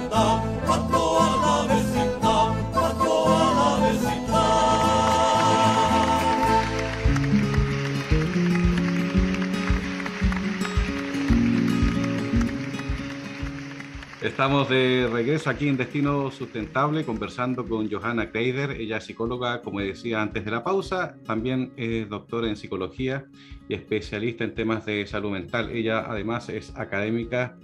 Estamos 14.26 14.68
de 14.70 15.08
regreso 15.14 15.52
aquí 15.52 15.68
en 15.68 15.78
Destino 15.78 16.32
Sustentable 16.32 17.06
conversando 17.06 17.64
con 17.64 17.88
Johanna 17.92 18.32
Kreider. 18.32 18.72
Ella 18.72 18.98
es 18.98 19.04
psicóloga, 19.04 19.62
como 19.62 19.82
decía 19.82 20.20
antes 20.20 20.44
de 20.44 20.50
la 20.50 20.64
pausa, 20.64 21.16
también 21.28 21.74
es 21.78 22.10
doctora 22.10 22.50
en 22.50 22.56
psicología 22.56 23.28
y 23.70 23.76
especialista 23.76 24.44
en 24.44 24.56
temas 24.56 24.84
de 24.84 25.06
salud 25.06 25.30
mental. 25.30 25.70
Ella 25.70 26.06
además 26.10 26.50
es 26.50 26.76
académica 26.76 27.56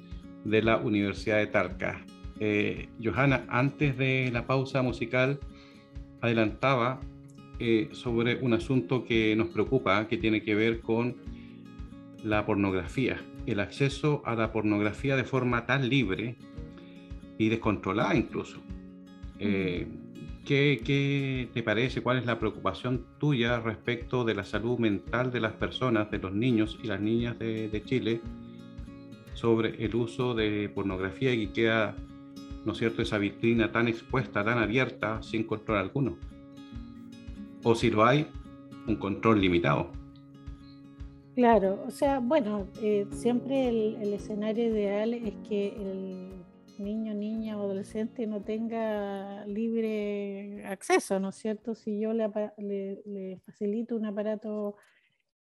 de 0.45 0.61
la 0.61 0.77
Universidad 0.77 1.37
de 1.37 1.47
Talca. 1.47 2.05
Eh, 2.39 2.89
Johanna, 3.03 3.43
antes 3.49 3.97
de 3.97 4.29
la 4.31 4.45
pausa 4.45 4.83
musical, 4.83 5.39
adelantaba 6.21 7.01
eh, 7.57 7.89
sobre 7.91 8.35
un 8.35 8.53
asunto 8.53 9.03
que 9.03 9.35
nos 9.35 9.47
preocupa, 9.47 10.07
que 10.07 10.17
tiene 10.17 10.43
que 10.43 10.53
ver 10.53 10.81
con 10.81 11.15
la 12.23 12.45
pornografía, 12.45 13.19
el 13.47 13.59
acceso 13.59 14.21
a 14.25 14.35
la 14.35 14.51
pornografía 14.51 15.15
de 15.15 15.23
forma 15.23 15.65
tan 15.65 15.89
libre 15.89 16.35
y 17.41 17.49
descontrolada 17.49 18.15
incluso. 18.15 18.59
Eh, 19.39 19.87
¿qué, 20.45 21.49
te 21.51 21.63
parece? 21.63 22.01
¿Cuál 22.01 22.19
es 22.19 22.25
la 22.27 22.37
preocupación 22.37 23.03
tuya 23.17 23.59
respecto 23.59 24.23
de 24.23 24.35
la 24.35 24.43
salud 24.43 24.77
mental 24.77 25.31
de 25.31 25.39
las 25.39 25.53
personas, 25.53 26.11
de 26.11 26.19
los 26.19 26.33
niños 26.33 26.77
y 26.83 26.87
las 26.87 27.01
niñas 27.01 27.39
de, 27.39 27.81
Chile, 27.83 28.21
sobre 29.33 29.83
el 29.83 29.95
uso 29.95 30.35
de 30.35 30.69
pornografía 30.69 31.33
y 31.33 31.47
que 31.47 31.53
queda, 31.53 31.95
¿no 32.63 32.73
es 32.73 32.77
cierto?, 32.77 33.01
esa 33.01 33.17
vitrina 33.17 33.71
tan 33.71 33.87
expuesta, 33.87 34.43
tan 34.43 34.59
abierta, 34.59 35.23
sin 35.23 35.43
control 35.43 35.79
alguno. 35.79 36.17
O 37.63 37.73
si 37.73 37.89
lo 37.89 38.05
hay, 38.05 38.27
un 38.85 38.97
control 38.97 39.41
limitado. 39.41 39.89
Claro, 41.33 41.79
o 41.87 41.91
sea, 41.91 42.19
bueno, 42.19 42.67
eh, 42.83 43.07
siempre 43.11 43.69
el, 43.69 44.13
escenario 44.13 44.65
ideal 44.65 45.13
es 45.15 45.33
que 45.47 45.69
el 45.69 46.30
niño, 46.81 47.13
niña 47.13 47.57
o 47.57 47.63
adolescente 47.63 48.27
no 48.27 48.43
tenga 48.43 49.45
libre 49.45 50.65
acceso, 50.65 51.19
¿no 51.19 51.29
es 51.29 51.35
cierto? 51.35 51.75
Si 51.75 51.99
yo 51.99 52.13
le, 52.13 52.29
le, 53.05 53.39
facilito 53.45 53.95
un 53.95 54.05
aparato 54.05 54.75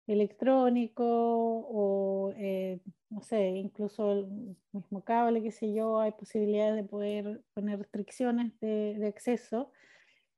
electrónico 0.07 1.03
o, 1.05 2.33
eh, 2.37 2.79
no 3.09 3.21
sé, 3.21 3.49
incluso 3.49 4.11
el 4.11 4.55
mismo 4.71 5.03
cable, 5.03 5.41
qué 5.41 5.51
sé 5.51 5.73
yo, 5.73 5.99
hay 5.99 6.11
posibilidades 6.11 6.75
de 6.75 6.83
poder 6.83 7.41
poner 7.53 7.79
restricciones 7.79 8.57
de, 8.59 9.05
acceso. 9.07 9.71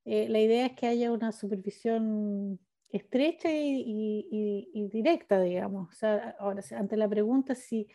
Eh, 0.06 0.30
la 0.30 0.40
idea 0.40 0.68
es 0.68 0.74
que 0.74 0.88
haya 0.88 1.12
una 1.12 1.32
supervisión 1.32 2.60
estrecha 2.90 3.52
y, 3.52 4.70
y, 4.74 4.88
directa, 4.90 5.42
digamos. 5.42 5.90
O 5.90 5.94
sea, 5.94 6.36
ahora, 6.40 6.62
ante 6.78 6.98
la 6.98 7.10
pregunta 7.10 7.56
si 7.56 7.88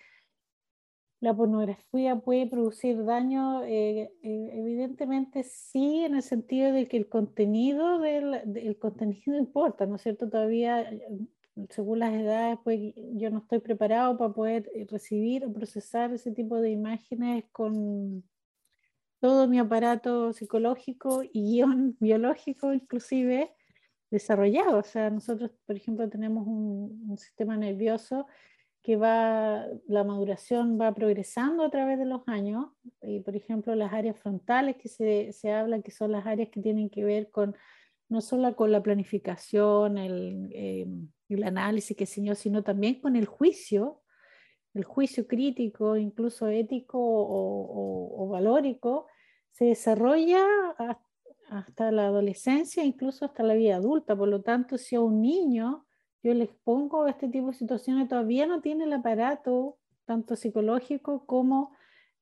la 1.21 1.35
pornografía 1.37 2.17
puede 2.17 2.47
producir 2.47 3.05
daño, 3.05 3.63
eh, 3.65 4.11
eh, 4.23 4.51
evidentemente 4.55 5.43
sí, 5.45 6.05
en 6.05 6.15
el 6.15 6.23
sentido 6.23 6.73
de 6.73 6.89
que 6.89 6.97
el 6.97 7.09
contenido, 7.09 7.99
del, 7.99 8.79
contenido 8.79 9.37
importa, 9.39 9.87
¿no 9.87 9.97
es 9.97 10.03
cierto? 10.03 10.29
Todavía, 10.31 10.81
eh, 10.81 11.27
según 11.69 11.99
las 11.99 12.15
edades, 12.15 12.59
pues 12.65 12.81
yo 13.15 13.31
no 13.31 13.39
estoy 13.41 13.61
preparado 13.61 14.17
para 14.17 14.33
poder 14.33 14.71
recibir 14.91 15.45
o 15.45 15.53
procesar 15.53 16.13
ese 16.13 16.33
tipo 16.33 16.57
de 16.61 16.71
imágenes 16.71 17.45
con 17.53 18.25
todo 19.21 19.47
mi 19.47 19.59
aparato 19.59 20.33
psicológico 20.33 21.23
y 21.23 21.53
guion 21.53 21.97
biológico 22.01 22.73
inclusive 22.73 23.53
desarrollado. 24.11 24.79
O 24.79 24.83
sea, 24.83 25.11
nosotros, 25.11 25.51
por 25.67 25.77
ejemplo, 25.77 26.09
tenemos 26.09 26.47
un, 26.47 27.05
un 27.11 27.19
sistema 27.19 27.59
nervioso 27.59 28.27
que 28.83 28.97
va, 28.97 29.67
la 29.87 30.05
maduración 30.05 30.79
va 30.81 30.95
progresando 30.95 31.65
a 31.65 31.71
través 31.71 31.99
de 31.99 32.07
los 32.07 32.23
años, 32.27 32.67
y 33.03 33.21
por 33.21 33.37
ejemplo 33.37 33.75
las 33.75 33.93
áreas 33.93 34.19
frontales 34.19 34.77
que 34.77 34.89
se, 34.89 35.33
se 35.33 35.53
habla, 35.53 35.83
que 35.83 35.91
son 35.91 36.13
las 36.13 36.27
áreas 36.27 36.49
que 36.51 36.61
tienen 36.61 36.89
que 36.89 37.05
ver 37.05 37.31
con 37.31 37.55
no 38.11 38.21
solo 38.21 38.55
con 38.57 38.73
la 38.73 38.83
planificación, 38.83 39.97
el, 39.97 40.51
eh, 40.53 40.87
el 41.29 41.45
análisis, 41.45 41.97
que 41.97 42.07
señor, 42.07 42.37
sino 42.37 42.65
también 42.65 43.01
con 43.01 43.15
el 43.15 43.25
juicio, 43.25 44.03
el 44.75 44.85
juicio 44.85 45.29
crítico, 45.29 45.97
incluso 45.97 46.49
ético 46.49 46.99
o, 46.99 48.25
o, 48.25 48.29
valórico, 48.29 49.07
se 49.53 49.67
desarrolla 49.67 50.45
hasta 51.51 51.93
la 51.93 52.07
adolescencia, 52.07 52.85
incluso 52.85 53.25
hasta 53.25 53.45
la 53.45 53.55
vida 53.55 53.77
adulta. 53.77 54.17
Por 54.17 54.29
lo 54.29 54.43
tanto, 54.43 54.77
si 54.77 54.97
a 54.97 55.01
un 55.01 55.23
niño 55.23 55.87
yo 56.23 56.35
les 56.35 56.51
pongo 56.65 57.07
este 57.07 57.29
tipo 57.29 57.49
de 57.49 57.55
situaciones, 57.55 58.09
todavía 58.09 58.47
no 58.47 58.61
tiene 58.61 58.85
el 58.85 58.93
aparato, 58.93 59.79
tanto 60.05 60.37
psicológico 60.37 61.25
como 61.27 61.73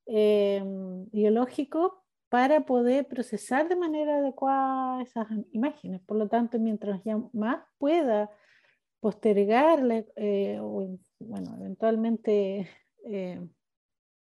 eh, 0.07 0.63
biológico, 1.13 2.05
para 2.29 2.67
poder 2.67 3.09
procesar 3.09 3.69
de 3.69 3.77
manera 3.77 4.19
adecuada 4.19 5.03
esas 5.03 5.27
imágenes. 5.53 6.03
Por 6.03 6.19
lo 6.19 6.29
tanto, 6.29 6.59
mientras 6.59 7.03
ya 7.03 7.19
más 7.33 7.65
pueda 7.79 8.31
postergar 9.01 9.81
eh, 10.17 10.59
o, 10.61 10.99
bueno, 11.21 11.57
eventualmente, 11.59 12.69
eh, 13.07 13.49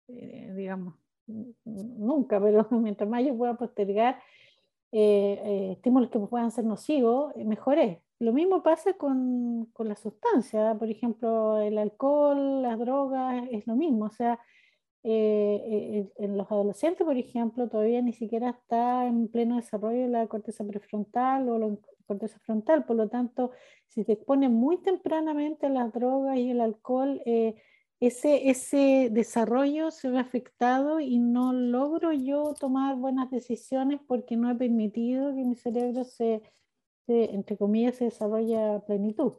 digamos, 0.06 0.94
nunca, 1.64 2.40
pero 2.40 2.68
mientras 2.70 3.08
más 3.08 3.24
yo 3.24 3.36
pueda 3.36 3.56
postergar 3.56 4.20
estímulos 4.92 6.10
que 6.10 6.18
puedan 6.20 6.50
ser 6.50 6.64
nocivos, 6.64 7.34
mejor. 7.36 7.78
Lo 8.18 8.32
mismo 8.32 8.62
pasa 8.62 8.94
con, 8.94 9.66
con 9.72 9.88
la 9.88 9.96
sustancia, 9.96 10.74
por 10.78 10.88
ejemplo, 10.90 11.58
el 11.60 11.76
alcohol, 11.76 12.62
las 12.62 12.78
drogas, 12.78 13.44
es 13.50 13.66
lo 13.66 13.76
mismo. 13.76 14.06
O 14.06 14.10
sea, 14.10 14.40
eh, 15.08 15.62
eh, 15.64 16.12
en 16.16 16.36
los 16.36 16.50
adolescentes, 16.50 17.04
por 17.06 17.16
ejemplo, 17.16 17.68
todavía 17.68 18.02
ni 18.02 18.12
siquiera 18.12 18.50
está 18.50 19.06
en 19.06 19.28
pleno 19.28 19.54
desarrollo 19.54 20.08
la 20.08 20.26
corteza 20.26 20.64
prefrontal 20.66 21.48
o 21.48 21.58
la 21.60 21.76
corteza 22.06 22.40
frontal. 22.40 22.84
Por 22.86 22.96
lo 22.96 23.08
tanto, 23.08 23.52
si 23.86 24.02
se 24.02 24.14
expone 24.14 24.48
muy 24.48 24.78
tempranamente 24.82 25.66
a 25.66 25.68
las 25.70 25.92
drogas 25.92 26.38
y 26.38 26.50
el 26.50 26.60
alcohol, 26.60 27.22
eh, 27.24 27.54
ese, 28.00 28.50
ese 28.50 29.08
desarrollo 29.12 29.92
se 29.92 30.10
ve 30.10 30.18
afectado 30.18 30.98
y 30.98 31.18
no 31.18 31.52
logro 31.52 32.12
yo 32.12 32.54
tomar 32.58 32.96
buenas 32.96 33.30
decisiones 33.30 34.00
porque 34.08 34.36
no 34.36 34.50
he 34.50 34.56
permitido 34.56 35.34
que 35.34 35.44
mi 35.44 35.54
cerebro 35.54 36.02
se 36.02 36.42
entre 37.08 37.56
comillas, 37.56 37.96
se 37.96 38.04
desarrolla 38.04 38.80
plenitud. 38.86 39.34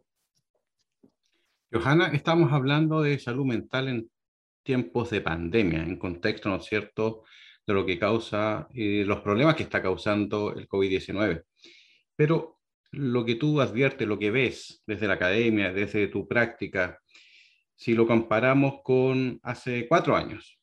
Johanna, 1.71 2.07
estamos 2.13 2.51
hablando 2.53 3.01
de 3.01 3.19
salud 3.19 3.45
mental 3.45 3.89
en 3.89 4.09
tiempos 4.63 5.09
de 5.09 5.21
pandemia, 5.21 5.83
en 5.83 5.97
contexto, 5.97 6.49
¿no 6.49 6.57
es 6.57 6.65
cierto?, 6.65 7.23
de 7.65 7.73
lo 7.73 7.85
que 7.85 7.99
causa, 7.99 8.67
eh, 8.73 9.03
los 9.05 9.19
problemas 9.19 9.55
que 9.55 9.63
está 9.63 9.81
causando 9.81 10.53
el 10.53 10.69
COVID-19. 10.69 11.43
Pero 12.15 12.59
lo 12.91 13.25
que 13.25 13.35
tú 13.35 13.59
adviertes, 13.59 14.07
lo 14.07 14.17
que 14.17 14.31
ves 14.31 14.81
desde 14.87 15.07
la 15.07 15.15
academia, 15.15 15.73
desde 15.73 16.07
tu 16.07 16.27
práctica, 16.27 16.99
si 17.75 17.93
lo 17.93 18.07
comparamos 18.07 18.81
con 18.83 19.39
hace 19.43 19.87
cuatro 19.87 20.15
años, 20.15 20.59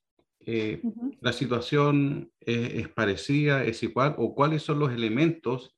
eh, 0.47 0.81
¿la 1.21 1.33
situación 1.33 2.33
es, 2.41 2.89
parecida, 2.89 3.65
es 3.65 3.83
igual? 3.83 4.15
¿O 4.19 4.35
cuáles 4.35 4.63
son 4.63 4.79
los 4.79 4.93
elementos 4.93 5.77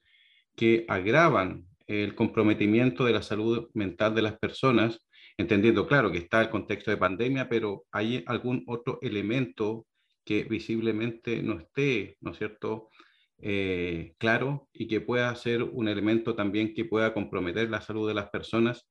que 0.56 0.84
agravan 0.88 1.66
el 1.86 2.14
comprometimiento 2.14 3.04
de 3.04 3.12
la 3.12 3.22
salud 3.22 3.68
mental 3.74 4.14
de 4.14 4.22
las 4.22 4.38
personas, 4.38 5.06
entendiendo, 5.36 5.86
claro, 5.86 6.10
que 6.10 6.18
está 6.18 6.40
el 6.40 6.50
contexto 6.50 6.90
de 6.90 6.96
pandemia, 6.96 7.48
pero 7.48 7.84
hay 7.92 8.24
algún 8.26 8.64
otro 8.66 8.98
elemento 9.02 9.86
que 10.24 10.44
visiblemente 10.44 11.42
no 11.42 11.60
esté, 11.60 12.16
¿no 12.20 12.32
es 12.32 12.38
cierto?, 12.38 12.90
eh, 13.38 14.14
claro 14.16 14.70
y 14.72 14.88
que 14.88 15.02
pueda 15.02 15.34
ser 15.36 15.62
un 15.62 15.88
elemento 15.88 16.34
también 16.34 16.72
que 16.72 16.86
pueda 16.86 17.12
comprometer 17.12 17.68
la 17.68 17.82
salud 17.82 18.08
de 18.08 18.14
las 18.14 18.30
personas. 18.30 18.88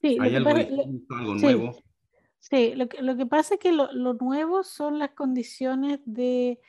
Sí, 0.00 0.16
¿Hay 0.20 0.36
algo, 0.36 0.50
algo 0.50 1.34
nuevo? 1.34 1.76
Sí, 2.38 2.74
lo 2.76 2.88
que, 2.88 3.02
lo 3.02 3.16
que, 3.16 3.26
pasa 3.26 3.54
es 3.54 3.60
que 3.60 3.72
lo, 3.72 3.92
lo 3.92 4.14
nuevo 4.14 4.62
son 4.62 4.98
las 4.98 5.10
condiciones 5.10 6.00
de 6.06 6.60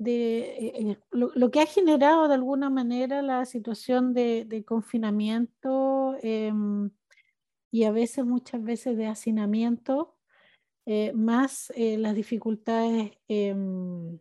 de 0.00 0.38
eh, 0.38 0.72
eh, 0.92 0.98
lo, 1.10 1.50
que 1.50 1.60
ha 1.60 1.66
generado 1.66 2.26
de 2.26 2.32
alguna 2.32 2.70
manera 2.70 3.20
la 3.20 3.44
situación 3.44 4.14
de, 4.14 4.64
confinamiento 4.66 6.16
em, 6.22 6.90
y 7.70 7.84
a 7.84 7.92
veces, 7.92 8.24
muchas 8.24 8.62
veces 8.64 8.96
de 8.96 9.06
hacinamiento, 9.06 10.16
eh, 10.86 11.12
más 11.12 11.70
las 11.76 12.14
dificultades 12.14 13.12
em, 13.28 14.18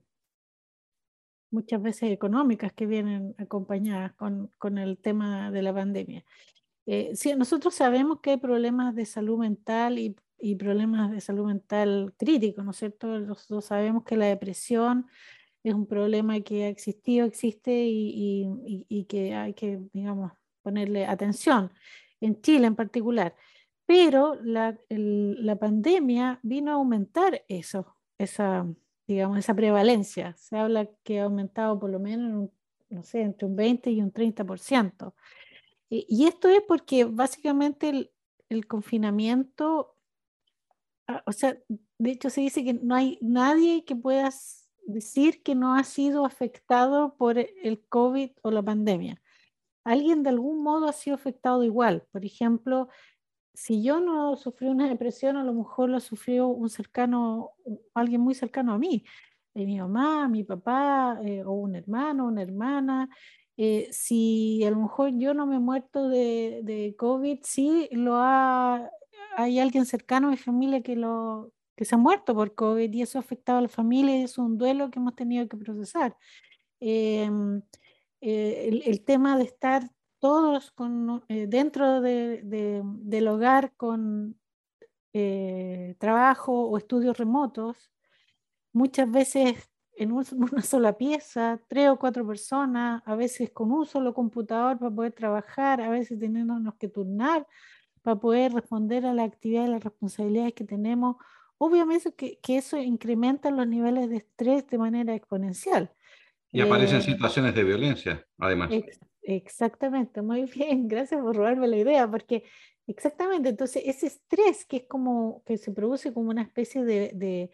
muchas 1.49 1.81
veces 1.81 2.11
económicas 2.11 2.73
que 2.73 2.85
vienen 2.85 3.33
acompañadas 3.37 4.13
con, 4.15 4.51
con 4.57 4.77
el 4.77 4.97
tema 4.97 5.49
de 5.49 5.61
la 5.61 5.73
pandemia. 5.73 6.25
sí, 7.13 7.35
nosotros 7.35 7.73
sabemos 7.73 8.19
que 8.19 8.31
hay 8.31 8.37
problemas 8.37 8.95
de 8.95 9.05
salud 9.05 9.39
mental 9.39 9.97
y, 9.97 10.15
y 10.37 10.55
problemas 10.55 11.11
de 11.11 11.21
salud 11.21 11.47
mental 11.47 12.13
críticos, 12.17 12.65
¿no 12.65 12.71
es 12.71 12.77
cierto? 12.77 13.07
Nosotros 13.19 13.65
sabemos 13.65 14.03
que 14.03 14.17
la 14.17 14.25
depresión 14.25 15.07
es 15.63 15.73
un 15.73 15.85
problema 15.85 16.39
que 16.41 16.65
ha 16.65 16.69
existido, 16.69 17.25
existe 17.25 17.85
y, 17.87 19.05
que 19.09 19.35
hay 19.35 19.53
que, 19.53 19.79
digamos, 19.93 20.31
ponerle 20.61 21.05
atención, 21.05 21.71
en 22.21 22.41
Chile 22.41 22.67
en 22.67 22.75
particular. 22.75 23.35
Pero 23.85 24.35
la, 24.43 24.77
pandemia 25.59 26.39
vino 26.43 26.71
a 26.71 26.75
aumentar 26.75 27.43
eso, 27.47 27.95
esa, 28.17 28.67
digamos, 29.07 29.39
esa 29.39 29.53
prevalencia. 29.53 30.35
Se 30.37 30.57
habla 30.57 30.89
que 31.03 31.19
ha 31.19 31.23
aumentado 31.25 31.79
por 31.79 31.89
lo 31.89 31.99
menos, 31.99 32.49
no 32.89 33.03
sé, 33.03 33.21
entre 33.21 33.47
un 33.47 33.55
20 33.55 33.91
y 33.91 34.01
un 34.01 34.13
30%. 34.13 35.13
Y, 35.89 36.05
y 36.07 36.27
esto 36.27 36.49
es 36.49 36.61
porque 36.67 37.05
básicamente 37.05 37.89
el, 37.89 38.11
el 38.49 38.67
confinamiento, 38.67 39.95
ah, 41.07 41.23
o 41.25 41.31
sea, 41.31 41.57
de 41.97 42.11
hecho 42.11 42.29
se 42.29 42.41
dice 42.41 42.63
que 42.63 42.73
no 42.73 42.95
hay 42.95 43.17
nadie 43.21 43.85
que 43.85 43.95
pueda 43.95 44.31
decir 44.91 45.43
que 45.43 45.55
no 45.55 45.75
ha 45.75 45.83
sido 45.83 46.25
afectado 46.25 47.15
por 47.15 47.37
el 47.37 47.85
COVID 47.89 48.31
o 48.41 48.51
la 48.51 48.63
pandemia. 48.63 49.21
Alguien 49.83 50.23
de 50.23 50.29
algún 50.29 50.61
modo 50.63 50.87
ha 50.87 50.93
sido 50.93 51.15
afectado 51.15 51.63
igual. 51.63 52.05
Por 52.11 52.25
ejemplo, 52.25 52.89
si 53.53 53.83
yo 53.83 53.99
no 53.99 54.35
sufrí 54.37 54.67
una 54.67 54.89
depresión, 54.89 55.37
a 55.37 55.43
lo 55.43 55.53
mejor 55.53 55.89
lo 55.89 55.99
sufrió 55.99 56.47
un 56.47 56.69
cercano, 56.69 57.51
alguien 57.93 58.21
muy 58.21 58.35
cercano 58.35 58.73
a 58.73 58.77
mí, 58.77 59.03
eh, 59.55 59.65
mi 59.65 59.79
mamá, 59.79 60.27
mi 60.27 60.43
papá, 60.43 61.19
eh, 61.23 61.43
o 61.43 61.53
un 61.53 61.75
hermano, 61.75 62.27
una 62.27 62.41
hermana. 62.41 63.09
Eh, 63.57 63.89
si 63.91 64.63
a 64.63 64.71
lo 64.71 64.77
mejor 64.77 65.11
yo 65.17 65.33
no 65.33 65.45
me 65.45 65.57
he 65.57 65.59
muerto 65.59 66.07
de, 66.07 66.61
de 66.63 66.95
COVID, 66.97 67.39
sí 67.43 67.89
lo 67.91 68.15
ha, 68.15 68.89
hay 69.35 69.59
alguien 69.59 69.85
cercano 69.85 70.27
a 70.27 70.31
mi 70.31 70.37
familia 70.37 70.81
que 70.81 70.95
lo, 70.95 71.51
que 71.79 71.85
se 71.85 71.95
han 71.95 72.01
muerto 72.01 72.35
por 72.35 72.55
COVID 72.55 72.93
y 72.93 73.01
eso 73.03 73.17
ha 73.17 73.21
afectado 73.21 73.59
a 73.59 73.61
la 73.61 73.69
familia 73.69 74.17
y 74.17 74.23
es 74.23 74.37
un 74.37 74.57
duelo 74.57 74.91
que 74.91 74.99
hemos 74.99 75.15
tenido 75.15 75.47
que 75.47 75.55
procesar. 75.55 76.13
Em, 76.81 77.61
eh, 78.19 78.81
el, 78.85 79.05
tema 79.05 79.37
de 79.37 79.45
estar 79.45 79.89
todos 80.19 80.71
con, 80.71 81.23
eh, 81.29 81.47
dentro 81.47 82.01
de, 82.01 82.41
del 82.43 83.27
hogar 83.29 83.71
con 83.77 84.37
eh, 85.13 85.95
trabajo 85.99 86.51
o 86.67 86.77
estudios 86.77 87.17
remotos, 87.17 87.93
muchas 88.73 89.09
veces 89.09 89.69
en 89.95 90.11
una 90.51 90.61
sola 90.61 90.97
pieza, 90.97 91.61
tres 91.69 91.91
o 91.91 91.97
cuatro 91.97 92.27
personas, 92.27 93.01
a 93.05 93.15
veces 93.15 93.51
con 93.51 93.71
un 93.71 93.85
solo 93.85 94.13
computador 94.13 94.77
para 94.77 94.93
poder 94.93 95.13
trabajar, 95.13 95.79
a 95.79 95.89
veces 95.89 96.19
teniéndonos 96.19 96.75
que 96.75 96.89
turnar 96.89 97.47
para 98.01 98.19
poder 98.19 98.51
responder 98.51 99.05
a 99.05 99.13
las 99.13 99.27
actividades 99.27 99.69
y 99.69 99.71
las 99.71 99.83
responsabilidades 99.85 100.53
que 100.53 100.65
tenemos 100.65 101.15
obviamente 101.59 102.13
que, 102.13 102.39
que, 102.39 102.57
eso 102.57 102.77
incrementa 102.77 103.51
los 103.51 103.67
niveles 103.67 104.09
de 104.09 104.17
estrés 104.17 104.65
de 104.67 104.77
manera 104.79 105.13
exponencial. 105.13 105.91
Y 106.51 106.61
aparecen 106.61 106.97
eh, 106.97 107.01
situaciones 107.03 107.53
de 107.53 107.63
violencia, 107.63 108.25
además. 108.39 108.71
exactamente, 109.21 110.23
muy 110.23 110.45
bien, 110.55 110.87
gracias 110.87 111.21
por 111.21 111.35
robarme 111.35 111.67
la 111.67 111.77
idea, 111.77 112.09
porque 112.09 112.43
exactamente, 112.87 113.49
entonces 113.49 113.83
ese 113.85 114.07
estrés 114.07 114.65
que 114.65 114.77
es 114.77 114.83
como, 114.87 115.43
que 115.45 115.57
se 115.57 115.71
produce 115.71 116.11
como 116.11 116.31
una 116.31 116.41
especie 116.41 116.83
de, 116.83 117.11
de, 117.13 117.51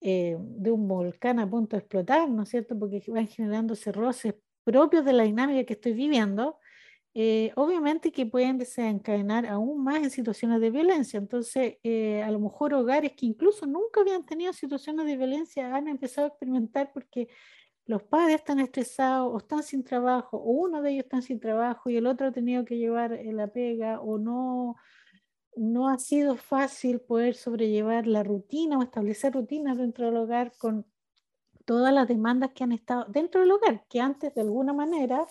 eh, 0.00 0.36
de 0.38 0.70
un 0.70 0.88
volcán 0.88 1.38
a 1.38 1.50
punto 1.50 1.76
de 1.76 1.80
explotar, 1.80 2.30
¿no 2.30 2.44
es 2.44 2.48
cierto? 2.48 2.78
Porque 2.78 3.02
van 3.08 3.26
generándose 3.26 3.92
roces 3.92 4.34
propios 4.64 5.04
de 5.04 5.12
la 5.12 5.24
dinámica 5.24 5.64
que 5.64 5.74
estoy 5.74 5.92
viviendo, 5.92 6.58
eh, 7.20 7.50
obviamente 7.56 8.12
que 8.12 8.26
pueden 8.26 8.58
desencadenar 8.58 9.44
aún 9.44 9.82
más 9.82 10.04
en 10.04 10.10
situaciones 10.10 10.60
de 10.60 10.70
violencia. 10.70 11.18
Entonces, 11.18 11.78
eh, 11.82 12.22
a 12.22 12.30
lo 12.30 12.38
mejor 12.38 12.74
hogares 12.74 13.14
que 13.16 13.26
incluso 13.26 13.66
nunca 13.66 14.02
habían 14.02 14.24
tenido 14.24 14.52
situaciones 14.52 15.04
de 15.04 15.16
violencia 15.16 15.74
han 15.74 15.88
empezado 15.88 16.26
a 16.26 16.28
experimentar 16.28 16.92
porque 16.92 17.26
los 17.86 18.04
padres 18.04 18.36
están 18.36 18.60
estresados 18.60 19.34
o 19.34 19.38
están 19.38 19.64
sin 19.64 19.82
trabajo, 19.82 20.36
o 20.36 20.48
uno 20.48 20.80
de 20.80 20.92
ellos 20.92 21.06
está 21.06 21.20
sin 21.20 21.40
trabajo 21.40 21.90
y 21.90 21.96
el 21.96 22.06
otro 22.06 22.28
ha 22.28 22.32
tenido 22.32 22.64
que 22.64 22.78
llevar 22.78 23.12
eh, 23.12 23.32
la 23.32 23.48
pega, 23.48 24.00
o 24.00 24.18
no, 24.18 24.76
no 25.56 25.88
ha 25.88 25.98
sido 25.98 26.36
fácil 26.36 27.00
poder 27.00 27.34
sobrellevar 27.34 28.06
la 28.06 28.22
rutina 28.22 28.78
o 28.78 28.82
establecer 28.84 29.32
rutinas 29.32 29.76
dentro 29.76 30.06
del 30.06 30.18
hogar 30.18 30.52
con 30.56 30.86
todas 31.64 31.92
las 31.92 32.06
demandas 32.06 32.52
que 32.54 32.62
han 32.62 32.70
estado 32.70 33.06
dentro 33.08 33.40
del 33.40 33.50
hogar, 33.50 33.84
que 33.88 34.00
antes 34.00 34.32
de 34.36 34.42
alguna 34.42 34.72
manera 34.72 35.26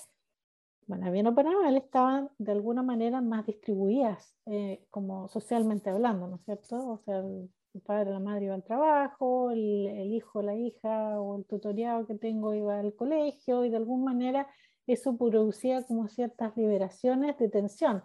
bueno, 0.88 1.12
bien 1.12 1.28
o 1.28 1.36
para 1.36 1.52
mal, 1.52 1.76
estaban 1.78 2.30
de 2.38 2.52
alguna 2.54 2.82
manera 2.82 3.22
más 3.22 3.46
distribuidas, 3.46 4.36
eh, 4.46 4.86
como 4.90 5.28
socialmente 5.28 5.90
hablando, 5.90 6.28
¿no 6.28 6.38
es 6.38 6.44
cierto? 6.46 6.78
O 6.92 6.98
sea, 7.06 7.20
el, 7.20 7.50
padre, 7.86 8.12
la 8.12 8.20
madre 8.20 8.46
iba 8.46 8.56
al 8.56 8.64
trabajo, 8.64 9.52
el, 9.52 10.12
hijo, 10.12 10.42
la 10.42 10.56
hija 10.56 11.20
o 11.22 11.38
el 11.38 11.46
tutoriado 11.46 12.08
que 12.08 12.16
tengo 12.16 12.54
iba 12.56 12.80
al 12.80 12.96
colegio 12.96 13.66
y 13.66 13.70
de 13.70 13.78
alguna 13.78 14.06
manera 14.06 14.48
eso 14.88 15.16
producía 15.18 15.84
como 15.86 16.08
ciertas 16.08 16.56
liberaciones 16.58 17.38
de 17.38 17.50
tensión. 17.50 18.04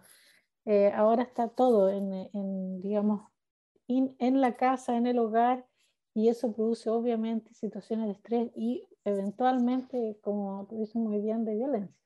Eh, 0.67 0.93
ahora 0.95 1.23
está 1.23 1.49
todo 1.49 1.89
en, 1.91 2.83
digamos, 2.83 3.23
en 3.89 4.41
la 4.41 4.57
casa, 4.57 4.97
en 4.97 5.07
el 5.07 5.19
hogar, 5.19 5.67
y 6.15 6.29
eso 6.29 6.53
produce 6.53 6.91
obviamente 6.91 7.55
situaciones 7.55 8.07
de 8.07 8.13
estrés 8.13 8.51
y 8.55 8.87
eventualmente, 9.05 10.19
como 10.23 10.67
tú 10.69 10.79
dices 10.79 10.97
muy 10.97 11.21
bien, 11.21 11.45
de 11.45 11.55
violencia. 11.55 11.97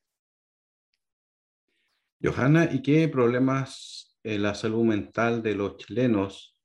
Johanna, 2.22 2.70
¿y 2.72 2.80
qué 2.80 3.08
problemas 3.08 4.16
en 4.22 4.42
la 4.42 4.54
salud 4.54 4.84
mental 4.84 5.42
de 5.42 5.54
los 5.54 5.76
chilenos 5.76 6.56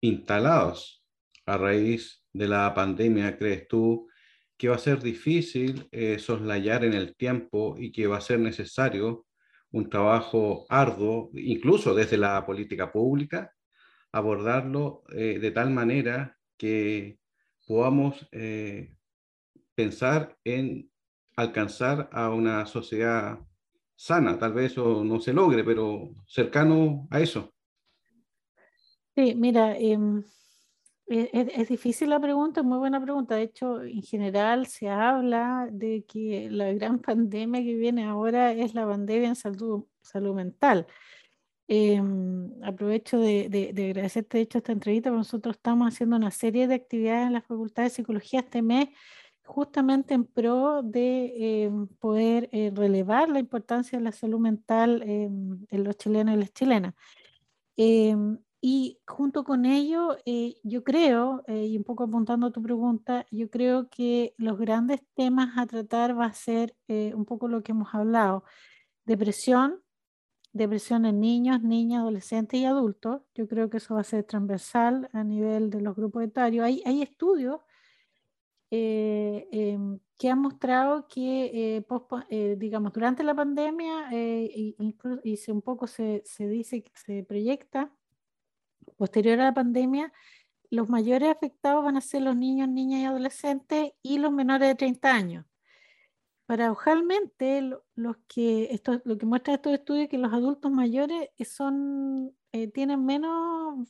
instalados 0.00 1.04
a 1.44 1.58
raíz 1.58 2.24
de 2.32 2.48
la 2.48 2.72
pandemia 2.74 3.36
crees 3.36 3.68
tú 3.68 4.08
que 4.56 4.68
va 4.68 4.76
a 4.76 4.78
ser 4.78 5.02
difícil 5.02 5.88
eh, 5.92 6.18
soslayar 6.18 6.84
en 6.84 6.94
el 6.94 7.14
tiempo 7.16 7.76
y 7.78 7.92
que 7.92 8.06
va 8.06 8.16
a 8.16 8.22
ser 8.22 8.38
necesario 8.40 9.26
un 9.72 9.90
trabajo 9.90 10.64
arduo, 10.70 11.30
incluso 11.34 11.94
desde 11.94 12.16
la 12.16 12.44
política 12.46 12.90
pública, 12.90 13.52
abordarlo 14.10 15.04
eh, 15.14 15.38
de 15.38 15.50
tal 15.50 15.70
manera 15.70 16.38
que 16.56 17.18
podamos 17.66 18.26
eh, 18.32 18.94
pensar 19.74 20.36
en 20.44 20.90
alcanzar 21.36 22.08
a 22.12 22.30
una 22.30 22.64
sociedad 22.66 23.38
sana. 24.02 24.36
Tal 24.36 24.52
vez 24.52 24.76
no 24.76 25.20
se 25.20 25.32
logre, 25.32 25.62
pero 25.62 26.10
cercano 26.26 27.06
a 27.10 27.20
eso. 27.20 27.52
Sí, 29.14 29.34
mira, 29.36 29.76
em, 29.78 30.24
e, 31.06 31.30
e, 31.32 31.52
es, 31.60 31.68
difícil 31.68 32.10
la 32.10 32.18
pregunta, 32.18 32.62
es 32.62 32.66
muy 32.66 32.78
buena 32.78 33.00
pregunta. 33.00 33.36
De 33.36 33.42
hecho, 33.42 33.82
en 33.82 34.02
general 34.02 34.66
se 34.66 34.88
habla 34.88 35.68
de 35.70 36.04
que 36.04 36.48
la 36.50 36.72
gran 36.72 36.98
pandemia 37.08 37.62
que 37.62 37.74
viene 37.74 38.04
ahora 38.04 38.52
es 38.52 38.74
la 38.74 38.86
pandemia 38.86 39.28
en 39.28 39.36
salud, 39.36 39.84
salud 40.00 40.34
mental. 40.34 40.86
Em, 41.68 42.50
aprovecho 42.64 43.18
de, 43.18 43.48
de, 43.48 43.84
agradecerte, 43.90 44.38
de 44.38 44.42
hecho, 44.42 44.58
esta 44.58 44.72
entrevista, 44.72 45.10
nosotros 45.10 45.56
estamos 45.56 45.88
haciendo 45.94 46.16
una 46.16 46.32
serie 46.32 46.66
de 46.66 46.74
actividades 46.74 47.28
en 47.28 47.34
la 47.34 47.42
Facultad 47.42 47.84
de 47.84 47.90
Psicología 47.90 48.40
este 48.40 48.62
mes, 48.62 48.88
justamente 49.44 50.14
en 50.14 50.24
pro 50.24 50.82
de 50.82 51.64
em, 51.64 51.86
poder 51.86 52.48
eh, 52.52 52.72
relevar 52.74 53.28
la 53.28 53.38
importancia 53.38 53.98
de 53.98 54.04
la 54.04 54.12
salud 54.12 54.40
mental 54.40 55.02
en 55.02 55.84
los 55.84 55.96
chilenos 55.96 56.34
y 56.34 56.38
las 56.38 56.52
chilenas. 56.52 56.94
Y 58.64 59.00
junto 59.08 59.42
con 59.42 59.64
ello, 59.66 60.16
eh, 60.24 60.54
yo 60.62 60.84
creo, 60.84 61.42
eh, 61.48 61.66
y 61.66 61.76
un 61.76 61.82
poco 61.82 62.04
apuntando 62.04 62.46
a 62.46 62.52
tu 62.52 62.62
pregunta, 62.62 63.26
yo 63.32 63.50
creo 63.50 63.88
que 63.90 64.34
los 64.38 64.56
grandes 64.56 65.00
temas 65.14 65.58
a 65.58 65.66
tratar 65.66 66.16
va 66.16 66.26
a 66.26 66.32
ser 66.32 66.76
eh, 66.86 67.12
un 67.16 67.24
poco 67.24 67.48
lo 67.48 67.64
que 67.64 67.72
hemos 67.72 67.92
hablado. 67.92 68.44
Depresión, 69.04 69.82
depresión 70.52 71.06
en 71.06 71.18
niños, 71.20 71.60
niñas, 71.62 72.02
adolescentes 72.02 72.60
y 72.60 72.64
adultos. 72.64 73.22
Yo 73.34 73.48
creo 73.48 73.68
que 73.68 73.78
eso 73.78 73.96
va 73.96 74.02
a 74.02 74.04
ser 74.04 74.22
transversal 74.24 75.10
a 75.12 75.24
nivel 75.24 75.68
de 75.68 75.80
los 75.80 75.96
grupos 75.96 76.22
etarios. 76.22 76.64
Hay, 76.64 76.82
hay 76.86 77.02
estudios 77.02 77.62
em, 78.74 79.98
que 80.18 80.28
han 80.30 80.40
mostrado 80.40 81.06
que, 81.08 81.84
digamos, 82.58 82.92
durante 82.92 83.22
la 83.24 83.34
pandemia, 83.34 84.08
y, 84.12 84.76
y 85.24 85.36
se, 85.36 85.52
un 85.52 85.62
poco 85.62 85.86
se, 85.86 86.22
se 86.24 86.48
dice, 86.48 86.84
se 86.94 87.22
proyecta 87.24 87.92
Posterior 88.96 89.40
a 89.40 89.44
la 89.44 89.54
pandemia, 89.54 90.12
los 90.70 90.88
mayores 90.88 91.28
afectados 91.30 91.84
van 91.84 91.96
a 91.96 92.00
ser 92.00 92.22
los 92.22 92.36
niños, 92.36 92.68
niñas 92.68 93.00
y 93.00 93.04
adolescentes 93.04 93.92
y 94.02 94.18
los 94.18 94.32
menores 94.32 94.68
de 94.68 94.74
30 94.74 95.14
años. 95.14 95.46
Paradojalmente, 96.46 97.70
los 97.94 98.16
que 98.28 98.68
esto, 98.72 99.00
lo 99.04 99.16
que 99.18 99.26
muestra 99.26 99.54
estos 99.54 99.72
estudios 99.72 100.04
es 100.04 100.10
que 100.10 100.18
los 100.18 100.32
adultos 100.32 100.70
mayores 100.70 101.30
son, 101.44 102.34
eh, 102.52 102.68
tienen 102.68 103.04
menos, 103.04 103.88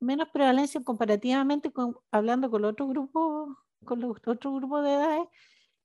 menos 0.00 0.28
prevalencia 0.30 0.82
comparativamente 0.82 1.72
con, 1.72 1.96
hablando 2.10 2.50
con 2.50 2.62
los 2.62 2.72
otros 2.72 2.88
grupos, 2.88 3.56
con 3.84 4.00
los 4.00 4.16
otros 4.26 4.54
grupos 4.54 4.84
de 4.84 4.92
edades, 4.92 5.28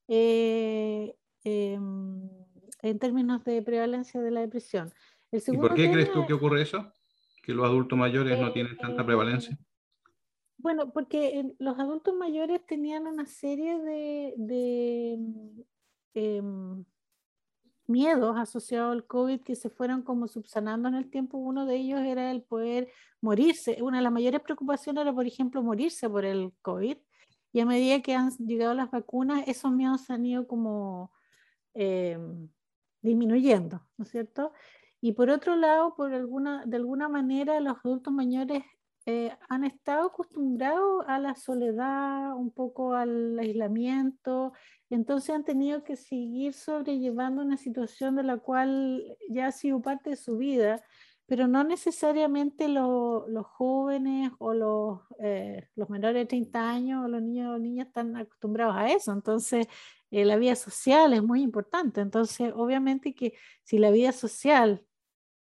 eh, 0.07 1.15
em, 1.43 2.29
en 2.81 2.99
términos 2.99 3.43
de 3.43 3.61
prevalencia 3.61 4.21
de 4.21 4.31
la 4.31 4.41
depresión. 4.41 4.91
¿Y 5.31 5.57
por 5.57 5.73
qué 5.73 5.91
crees 5.91 6.11
tú 6.11 6.25
que 6.25 6.33
ocurre 6.33 6.61
eso? 6.61 6.91
que 7.43 7.53
los 7.53 7.65
adultos 7.65 7.99
mayores 7.99 8.39
no 8.39 8.51
tienen 8.53 8.77
tanta 8.77 9.01
eh, 9.01 9.05
prevalencia? 9.05 9.59
Bueno, 10.57 10.91
porque 10.91 11.53
los 11.59 11.77
adultos 11.77 12.15
mayores 12.15 12.65
tenían 12.65 13.05
una 13.05 13.25
serie 13.25 13.77
de, 13.79 15.19
em, 16.13 16.85
miedos 17.85 18.37
asociados 18.37 18.93
al 18.93 19.05
COVID 19.05 19.41
que 19.41 19.57
se 19.57 19.69
fueron 19.69 20.03
como 20.03 20.29
subsanando 20.29 20.87
en 20.87 20.95
el 20.95 21.09
tiempo. 21.09 21.37
Uno 21.37 21.65
de 21.65 21.75
ellos 21.75 21.99
era 21.99 22.31
el 22.31 22.41
poder 22.43 22.89
morirse. 23.19 23.81
Una 23.81 23.97
de 23.97 24.03
las 24.03 24.13
mayores 24.13 24.39
preocupaciones 24.39 25.01
era, 25.01 25.13
por 25.13 25.27
ejemplo, 25.27 25.61
morirse 25.61 26.09
por 26.09 26.23
el 26.23 26.53
COVID. 26.61 26.97
Y 27.53 27.59
a 27.59 27.65
medida 27.65 28.01
que 28.01 28.15
han 28.15 28.31
llegado 28.37 28.73
las 28.73 28.91
vacunas, 28.91 29.43
esos 29.47 29.71
miedos 29.71 30.09
han 30.09 30.25
ido 30.25 30.47
como 30.47 31.11
em, 31.73 32.49
disminuyendo, 33.01 33.87
¿no 33.97 34.03
es 34.03 34.11
cierto? 34.11 34.51
Y 34.99 35.13
por 35.13 35.29
otro 35.29 35.55
lado, 35.55 35.95
por 35.95 36.13
alguna, 36.13 36.65
de 36.65 36.77
alguna 36.77 37.09
manera, 37.09 37.59
los 37.59 37.77
adultos 37.83 38.13
mayores 38.13 38.63
eh, 39.05 39.35
han 39.49 39.65
estado 39.65 40.07
acostumbrados 40.07 41.03
a 41.07 41.19
la 41.19 41.35
soledad, 41.35 42.35
un 42.35 42.51
poco 42.51 42.95
al 42.95 43.37
aislamiento, 43.37 44.53
entonces 44.89 45.35
han 45.35 45.43
tenido 45.43 45.83
que 45.83 45.97
seguir 45.97 46.53
sobrellevando 46.53 47.41
una 47.41 47.57
situación 47.57 48.15
de 48.15 48.23
la 48.23 48.37
cual 48.37 49.17
ya 49.29 49.47
ha 49.47 49.51
sido 49.51 49.81
parte 49.81 50.11
de 50.11 50.15
su 50.15 50.37
vida, 50.37 50.81
pero 51.25 51.47
no 51.47 51.63
necesariamente 51.63 52.67
los 52.67 53.45
jóvenes 53.47 54.31
o 54.39 54.53
los, 54.53 55.01
eh, 55.19 55.67
los 55.75 55.89
menores 55.89 56.21
de 56.21 56.25
30 56.25 56.69
años 56.69 57.05
o 57.05 57.07
los 57.07 57.21
niños 57.21 57.55
o 57.55 57.59
niñas 57.59 57.87
están 57.87 58.15
acostumbrados 58.17 58.75
a 58.75 58.91
eso. 58.91 59.13
Entonces, 59.13 59.67
eh, 60.11 60.25
la 60.25 60.35
vida 60.35 60.55
social 60.55 61.13
es 61.13 61.23
muy 61.23 61.41
importante. 61.41 62.01
Entonces, 62.01 62.51
obviamente 62.55 63.15
que 63.15 63.33
si 63.63 63.77
la 63.77 63.91
vida 63.91 64.11
social 64.11 64.85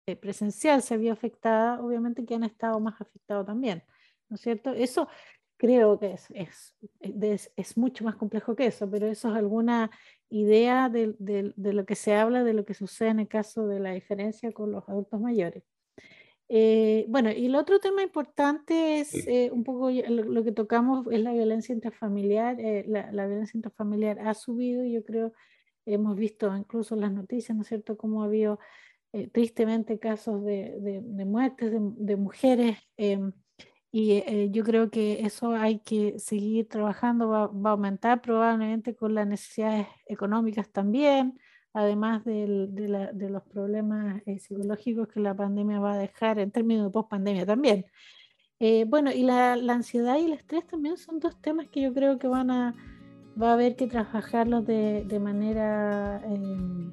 eh, 0.06 0.16
presencial 0.16 0.82
se 0.82 0.96
vio 0.96 1.12
afectada, 1.12 1.80
obviamente 1.80 2.24
que 2.24 2.34
han 2.34 2.44
estado 2.44 2.78
más 2.80 3.00
afectados 3.00 3.46
también, 3.46 3.84
¿no 4.28 4.36
es 4.36 4.40
cierto? 4.40 4.72
Eso 4.72 5.08
creo 5.62 5.96
que 6.00 6.14
es, 6.14 6.26
es, 6.34 7.52
es, 7.56 7.76
mucho 7.76 8.02
más 8.02 8.16
complejo 8.16 8.56
que 8.56 8.66
eso, 8.66 8.90
pero 8.90 9.06
eso 9.06 9.28
es 9.28 9.36
alguna 9.36 9.92
idea 10.28 10.88
de, 10.88 11.14
de, 11.20 11.52
de, 11.54 11.72
lo 11.72 11.86
que 11.86 11.94
se 11.94 12.16
habla, 12.16 12.42
de 12.42 12.52
lo 12.52 12.64
que 12.64 12.74
sucede 12.74 13.10
en 13.10 13.20
el 13.20 13.28
caso 13.28 13.68
de 13.68 13.78
la 13.78 13.92
diferencia 13.92 14.50
con 14.50 14.72
los 14.72 14.88
adultos 14.88 15.20
mayores. 15.20 15.62
Eh, 16.48 17.06
bueno, 17.08 17.30
y 17.30 17.46
el 17.46 17.54
otro 17.54 17.78
tema 17.78 18.02
importante 18.02 18.98
es 18.98 19.14
eh, 19.28 19.50
un 19.52 19.62
poco 19.62 19.88
lo, 19.88 20.42
que 20.42 20.50
tocamos, 20.50 21.06
es 21.12 21.20
la 21.20 21.32
violencia 21.32 21.72
intrafamiliar. 21.72 22.56
la, 22.88 23.12
la, 23.12 23.26
violencia 23.28 23.56
intrafamiliar 23.56 24.18
ha 24.18 24.34
subido, 24.34 24.84
yo 24.84 25.04
creo, 25.04 25.32
hemos 25.86 26.16
visto 26.16 26.56
incluso 26.56 26.96
en 26.96 27.02
las 27.02 27.12
noticias, 27.12 27.56
¿no 27.56 27.62
es 27.62 27.68
cierto?, 27.68 27.96
cómo 27.96 28.24
ha 28.24 28.26
habido 28.26 28.58
eh, 29.12 29.28
tristemente 29.28 30.00
casos 30.00 30.42
de, 30.42 30.76
de, 30.80 31.24
muertes 31.24 31.70
de, 31.70 32.16
mujeres 32.16 32.78
em, 32.96 33.32
y 33.92 34.12
eh, 34.12 34.48
yo 34.50 34.64
creo 34.64 34.90
que 34.90 35.20
eso 35.20 35.52
hay 35.52 35.78
que 35.80 36.18
seguir 36.18 36.68
trabajando, 36.68 37.28
va, 37.28 37.46
va, 37.48 37.70
a 37.70 37.72
aumentar 37.74 38.20
probablemente 38.22 38.96
con 38.96 39.14
las 39.14 39.26
necesidades 39.26 39.86
económicas 40.06 40.70
también, 40.70 41.38
además 41.74 42.24
de, 42.24 42.68
la, 42.88 43.12
de, 43.12 43.30
los 43.30 43.42
problemas 43.44 44.22
eh, 44.26 44.38
psicológicos 44.38 45.08
que 45.08 45.20
la 45.20 45.34
pandemia 45.36 45.78
va 45.78 45.94
a 45.94 45.98
dejar 45.98 46.38
en 46.38 46.50
términos 46.50 46.86
de 46.86 46.90
post-pandemia 46.90 47.46
también. 47.46 47.84
bueno, 48.88 49.12
y 49.12 49.22
la, 49.24 49.56
la, 49.56 49.74
ansiedad 49.74 50.18
y 50.18 50.24
el 50.26 50.32
estrés 50.32 50.66
también 50.66 50.96
son 50.96 51.20
dos 51.20 51.40
temas 51.40 51.68
que 51.68 51.82
yo 51.82 51.92
creo 51.92 52.18
que 52.18 52.28
van 52.28 52.50
a, 52.50 52.74
va 53.40 53.50
a 53.50 53.52
haber 53.54 53.76
que 53.76 53.86
trabajarlos 53.86 54.66
de, 54.66 55.04
de 55.06 55.20
manera 55.20 56.22
em, 56.24 56.92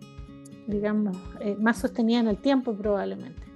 digamos, 0.69 1.17
eh, 1.41 1.55
más 1.59 1.79
sostenida 1.79 2.19
en 2.19 2.27
el 2.27 2.37
tiempo 2.37 2.75
probablemente. 2.75 3.48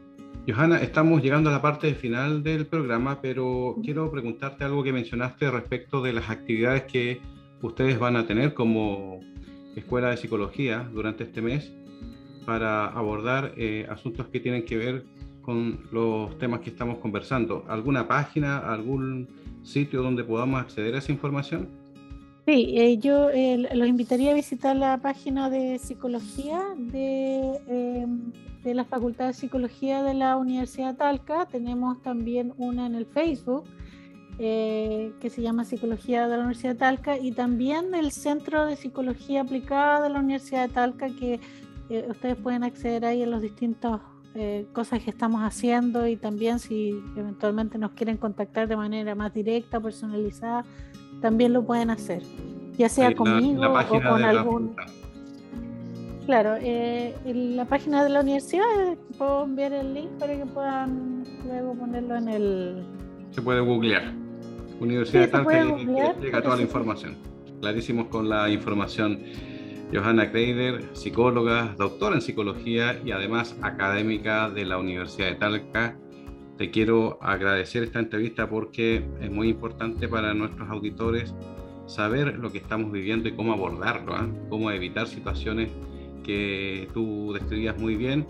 Johanna, 0.45 0.81
estamos 0.81 1.21
llegando 1.21 1.49
a 1.49 1.53
la 1.53 1.61
parte 1.61 1.93
final 1.95 2.43
del 2.43 2.65
programa, 2.65 3.21
pero 3.21 3.77
quiero 3.81 4.11
preguntarte 4.11 4.65
algo 4.65 4.83
que 4.83 4.91
mencionaste 4.91 5.49
respecto 5.49 6.01
de 6.01 6.11
las 6.11 6.29
actividades 6.29 6.83
que 6.83 7.21
ustedes 7.61 7.97
van 7.97 8.17
a 8.17 8.27
tener 8.27 8.53
como 8.53 9.21
Escuela 9.73 10.09
de 10.09 10.17
Psicología 10.17 10.89
durante 10.93 11.23
este 11.23 11.41
mes 11.41 11.71
para 12.45 12.87
abordar 12.87 13.53
eh, 13.55 13.87
asuntos 13.89 14.27
que 14.27 14.41
tienen 14.41 14.65
que 14.65 14.75
ver 14.75 15.05
con 15.43 15.79
los 15.93 16.37
temas 16.39 16.59
que 16.59 16.71
estamos 16.71 16.97
conversando. 16.97 17.63
¿Alguna 17.69 18.05
página, 18.09 18.57
algún 18.57 19.29
sitio 19.63 20.01
donde 20.01 20.25
podamos 20.25 20.59
acceder 20.59 20.95
a 20.95 20.97
esa 20.97 21.13
información? 21.13 21.69
Sí, 22.45 22.73
eh, 22.77 22.97
yo 22.97 23.29
eh, 23.29 23.69
los 23.73 23.87
invitaría 23.87 24.31
a 24.31 24.33
visitar 24.33 24.75
la 24.75 24.97
página 24.97 25.49
de 25.49 25.79
psicología 25.79 26.61
de, 26.77 27.61
em, 27.69 28.33
de, 28.63 28.73
la 28.73 28.85
Facultad 28.85 29.27
de 29.27 29.33
Psicología 29.33 30.03
de 30.03 30.13
la 30.13 30.37
Universidad 30.37 30.91
de 30.91 30.97
Talca. 30.97 31.45
Tenemos 31.45 32.01
también 32.01 32.53
una 32.57 32.85
en 32.85 32.95
el 32.95 33.05
Facebook 33.05 33.65
eh, 34.39 35.13
que 35.19 35.29
se 35.29 35.41
llama 35.41 35.63
Psicología 35.63 36.27
de 36.27 36.37
la 36.37 36.43
Universidad 36.43 36.73
de 36.73 36.79
Talca 36.79 37.17
y 37.17 37.31
también 37.31 37.93
el 37.93 38.11
Centro 38.11 38.65
de 38.65 38.75
Psicología 38.75 39.41
Aplicada 39.41 40.01
de 40.01 40.09
la 40.09 40.19
Universidad 40.19 40.67
de 40.67 40.73
Talca 40.73 41.07
que 41.09 41.39
eh, 41.89 42.05
ustedes 42.09 42.35
pueden 42.37 42.63
acceder 42.63 43.05
ahí 43.05 43.21
a 43.21 43.27
las 43.27 43.41
distintas 43.41 44.01
eh, 44.35 44.65
cosas 44.73 45.03
que 45.03 45.11
estamos 45.11 45.41
haciendo 45.41 46.07
y 46.07 46.15
también 46.15 46.57
si 46.57 46.89
eventualmente 47.15 47.77
nos 47.77 47.91
quieren 47.91 48.17
contactar 48.17 48.67
de 48.67 48.75
manera 48.75 49.13
más 49.13 49.31
directa, 49.31 49.79
personalizada, 49.79 50.65
también 51.21 51.53
lo 51.53 51.63
pueden 51.63 51.91
hacer, 51.91 52.23
ya 52.75 52.89
sea 52.89 53.13
conmigo 53.13 53.61
o 53.63 54.01
con 54.01 54.23
algún... 54.23 54.75
Claro, 56.25 56.55
eh, 56.61 57.13
en 57.25 57.57
la 57.57 57.65
página 57.65 58.03
de 58.03 58.09
la 58.09 58.21
universidad 58.21 58.63
puedo 59.17 59.43
enviar 59.43 59.73
el 59.73 59.93
link 59.93 60.09
para 60.19 60.37
que 60.37 60.45
puedan 60.45 61.23
luego 61.45 61.75
ponerlo 61.75 62.15
en 62.15 62.29
el... 62.29 62.83
Se 63.31 63.41
puede 63.41 63.59
googlear. 63.59 64.13
Universidad 64.79 65.21
de 65.21 65.27
Talca 65.27 65.65
y 65.65 65.85
llega 66.21 66.41
toda 66.41 66.55
la 66.55 66.61
información. 66.61 67.17
Clarísimos 67.59 68.07
con 68.07 68.29
la 68.29 68.49
información. 68.49 69.19
Johanna 69.93 70.31
Kreider, 70.31 70.83
psicóloga, 70.93 71.75
doctora 71.77 72.15
en 72.15 72.21
psicología 72.21 72.99
y 73.05 73.11
además 73.11 73.55
académica 73.61 74.49
de 74.49 74.65
la 74.65 74.77
Universidad 74.77 75.27
de 75.27 75.35
Talca. 75.35 75.97
Te 76.57 76.71
quiero 76.71 77.19
agradecer 77.21 77.83
esta 77.83 77.99
entrevista 77.99 78.49
porque 78.49 79.05
es 79.19 79.29
muy 79.29 79.49
importante 79.49 80.07
para 80.07 80.33
nuestros 80.33 80.69
auditores 80.69 81.33
saber 81.85 82.37
lo 82.39 82.51
que 82.51 82.59
estamos 82.59 82.91
viviendo 82.91 83.27
y 83.27 83.33
cómo 83.33 83.53
abordarlo, 83.53 84.15
¿ah? 84.15 84.27
cómo 84.49 84.71
evitar 84.71 85.07
situaciones 85.07 85.69
que 86.23 86.87
tú 86.93 87.33
describías 87.33 87.77
muy 87.77 87.95
bien. 87.95 88.25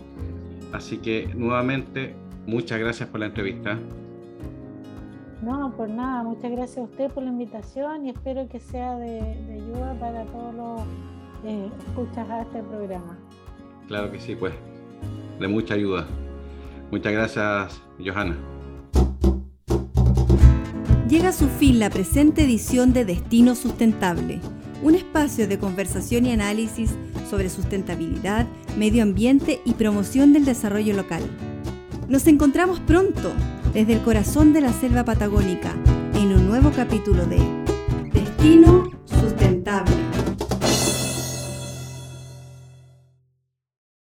Así 0.72 0.98
que 0.98 1.30
nuevamente, 1.34 2.14
muchas 2.46 2.78
gracias 2.78 3.08
por 3.08 3.20
la 3.20 3.26
entrevista. 3.26 3.78
No, 5.42 5.72
por 5.76 5.88
nada, 5.88 6.22
muchas 6.22 6.50
gracias 6.50 6.78
a 6.78 6.82
usted 6.82 7.10
por 7.10 7.22
la 7.22 7.28
invitación 7.30 8.06
y 8.06 8.10
espero 8.10 8.48
que 8.48 8.58
sea 8.60 8.96
de, 8.96 9.20
ayuda 9.20 9.94
para 10.00 10.24
todos 10.24 10.54
los 10.54 10.80
eh, 11.44 11.68
escuchas 11.86 12.28
a 12.30 12.42
este 12.42 12.62
programa. 12.62 13.18
Claro 13.88 14.10
que 14.10 14.18
sí, 14.20 14.34
pues, 14.34 14.54
de 15.38 15.48
mucha 15.48 15.74
ayuda. 15.74 16.06
Muchas 16.90 17.12
gracias, 17.12 17.82
Johanna. 17.98 18.36
Llega 21.08 21.28
a 21.28 21.32
su 21.32 21.48
fin 21.48 21.78
la 21.78 21.90
presente 21.90 22.44
edición 22.44 22.92
de 22.92 23.04
Destino 23.04 23.54
Sustentable, 23.54 24.40
un 24.82 24.94
espacio 24.94 25.46
de 25.46 25.58
conversación 25.58 26.24
y 26.24 26.32
análisis 26.32 26.96
sobre 27.28 27.48
sustentabilidad, 27.48 28.46
medio 28.76 29.02
ambiente 29.02 29.60
y 29.64 29.72
promoción 29.74 30.32
del 30.32 30.44
desarrollo 30.44 30.94
local. 30.94 31.22
Nos 32.08 32.26
encontramos 32.26 32.80
pronto 32.80 33.32
desde 33.72 33.94
el 33.94 34.02
corazón 34.02 34.52
de 34.52 34.60
la 34.60 34.72
selva 34.72 35.04
patagónica 35.04 35.74
en 36.14 36.32
un 36.32 36.46
nuevo 36.46 36.70
capítulo 36.70 37.26
de 37.26 37.38
Destino 38.12 38.90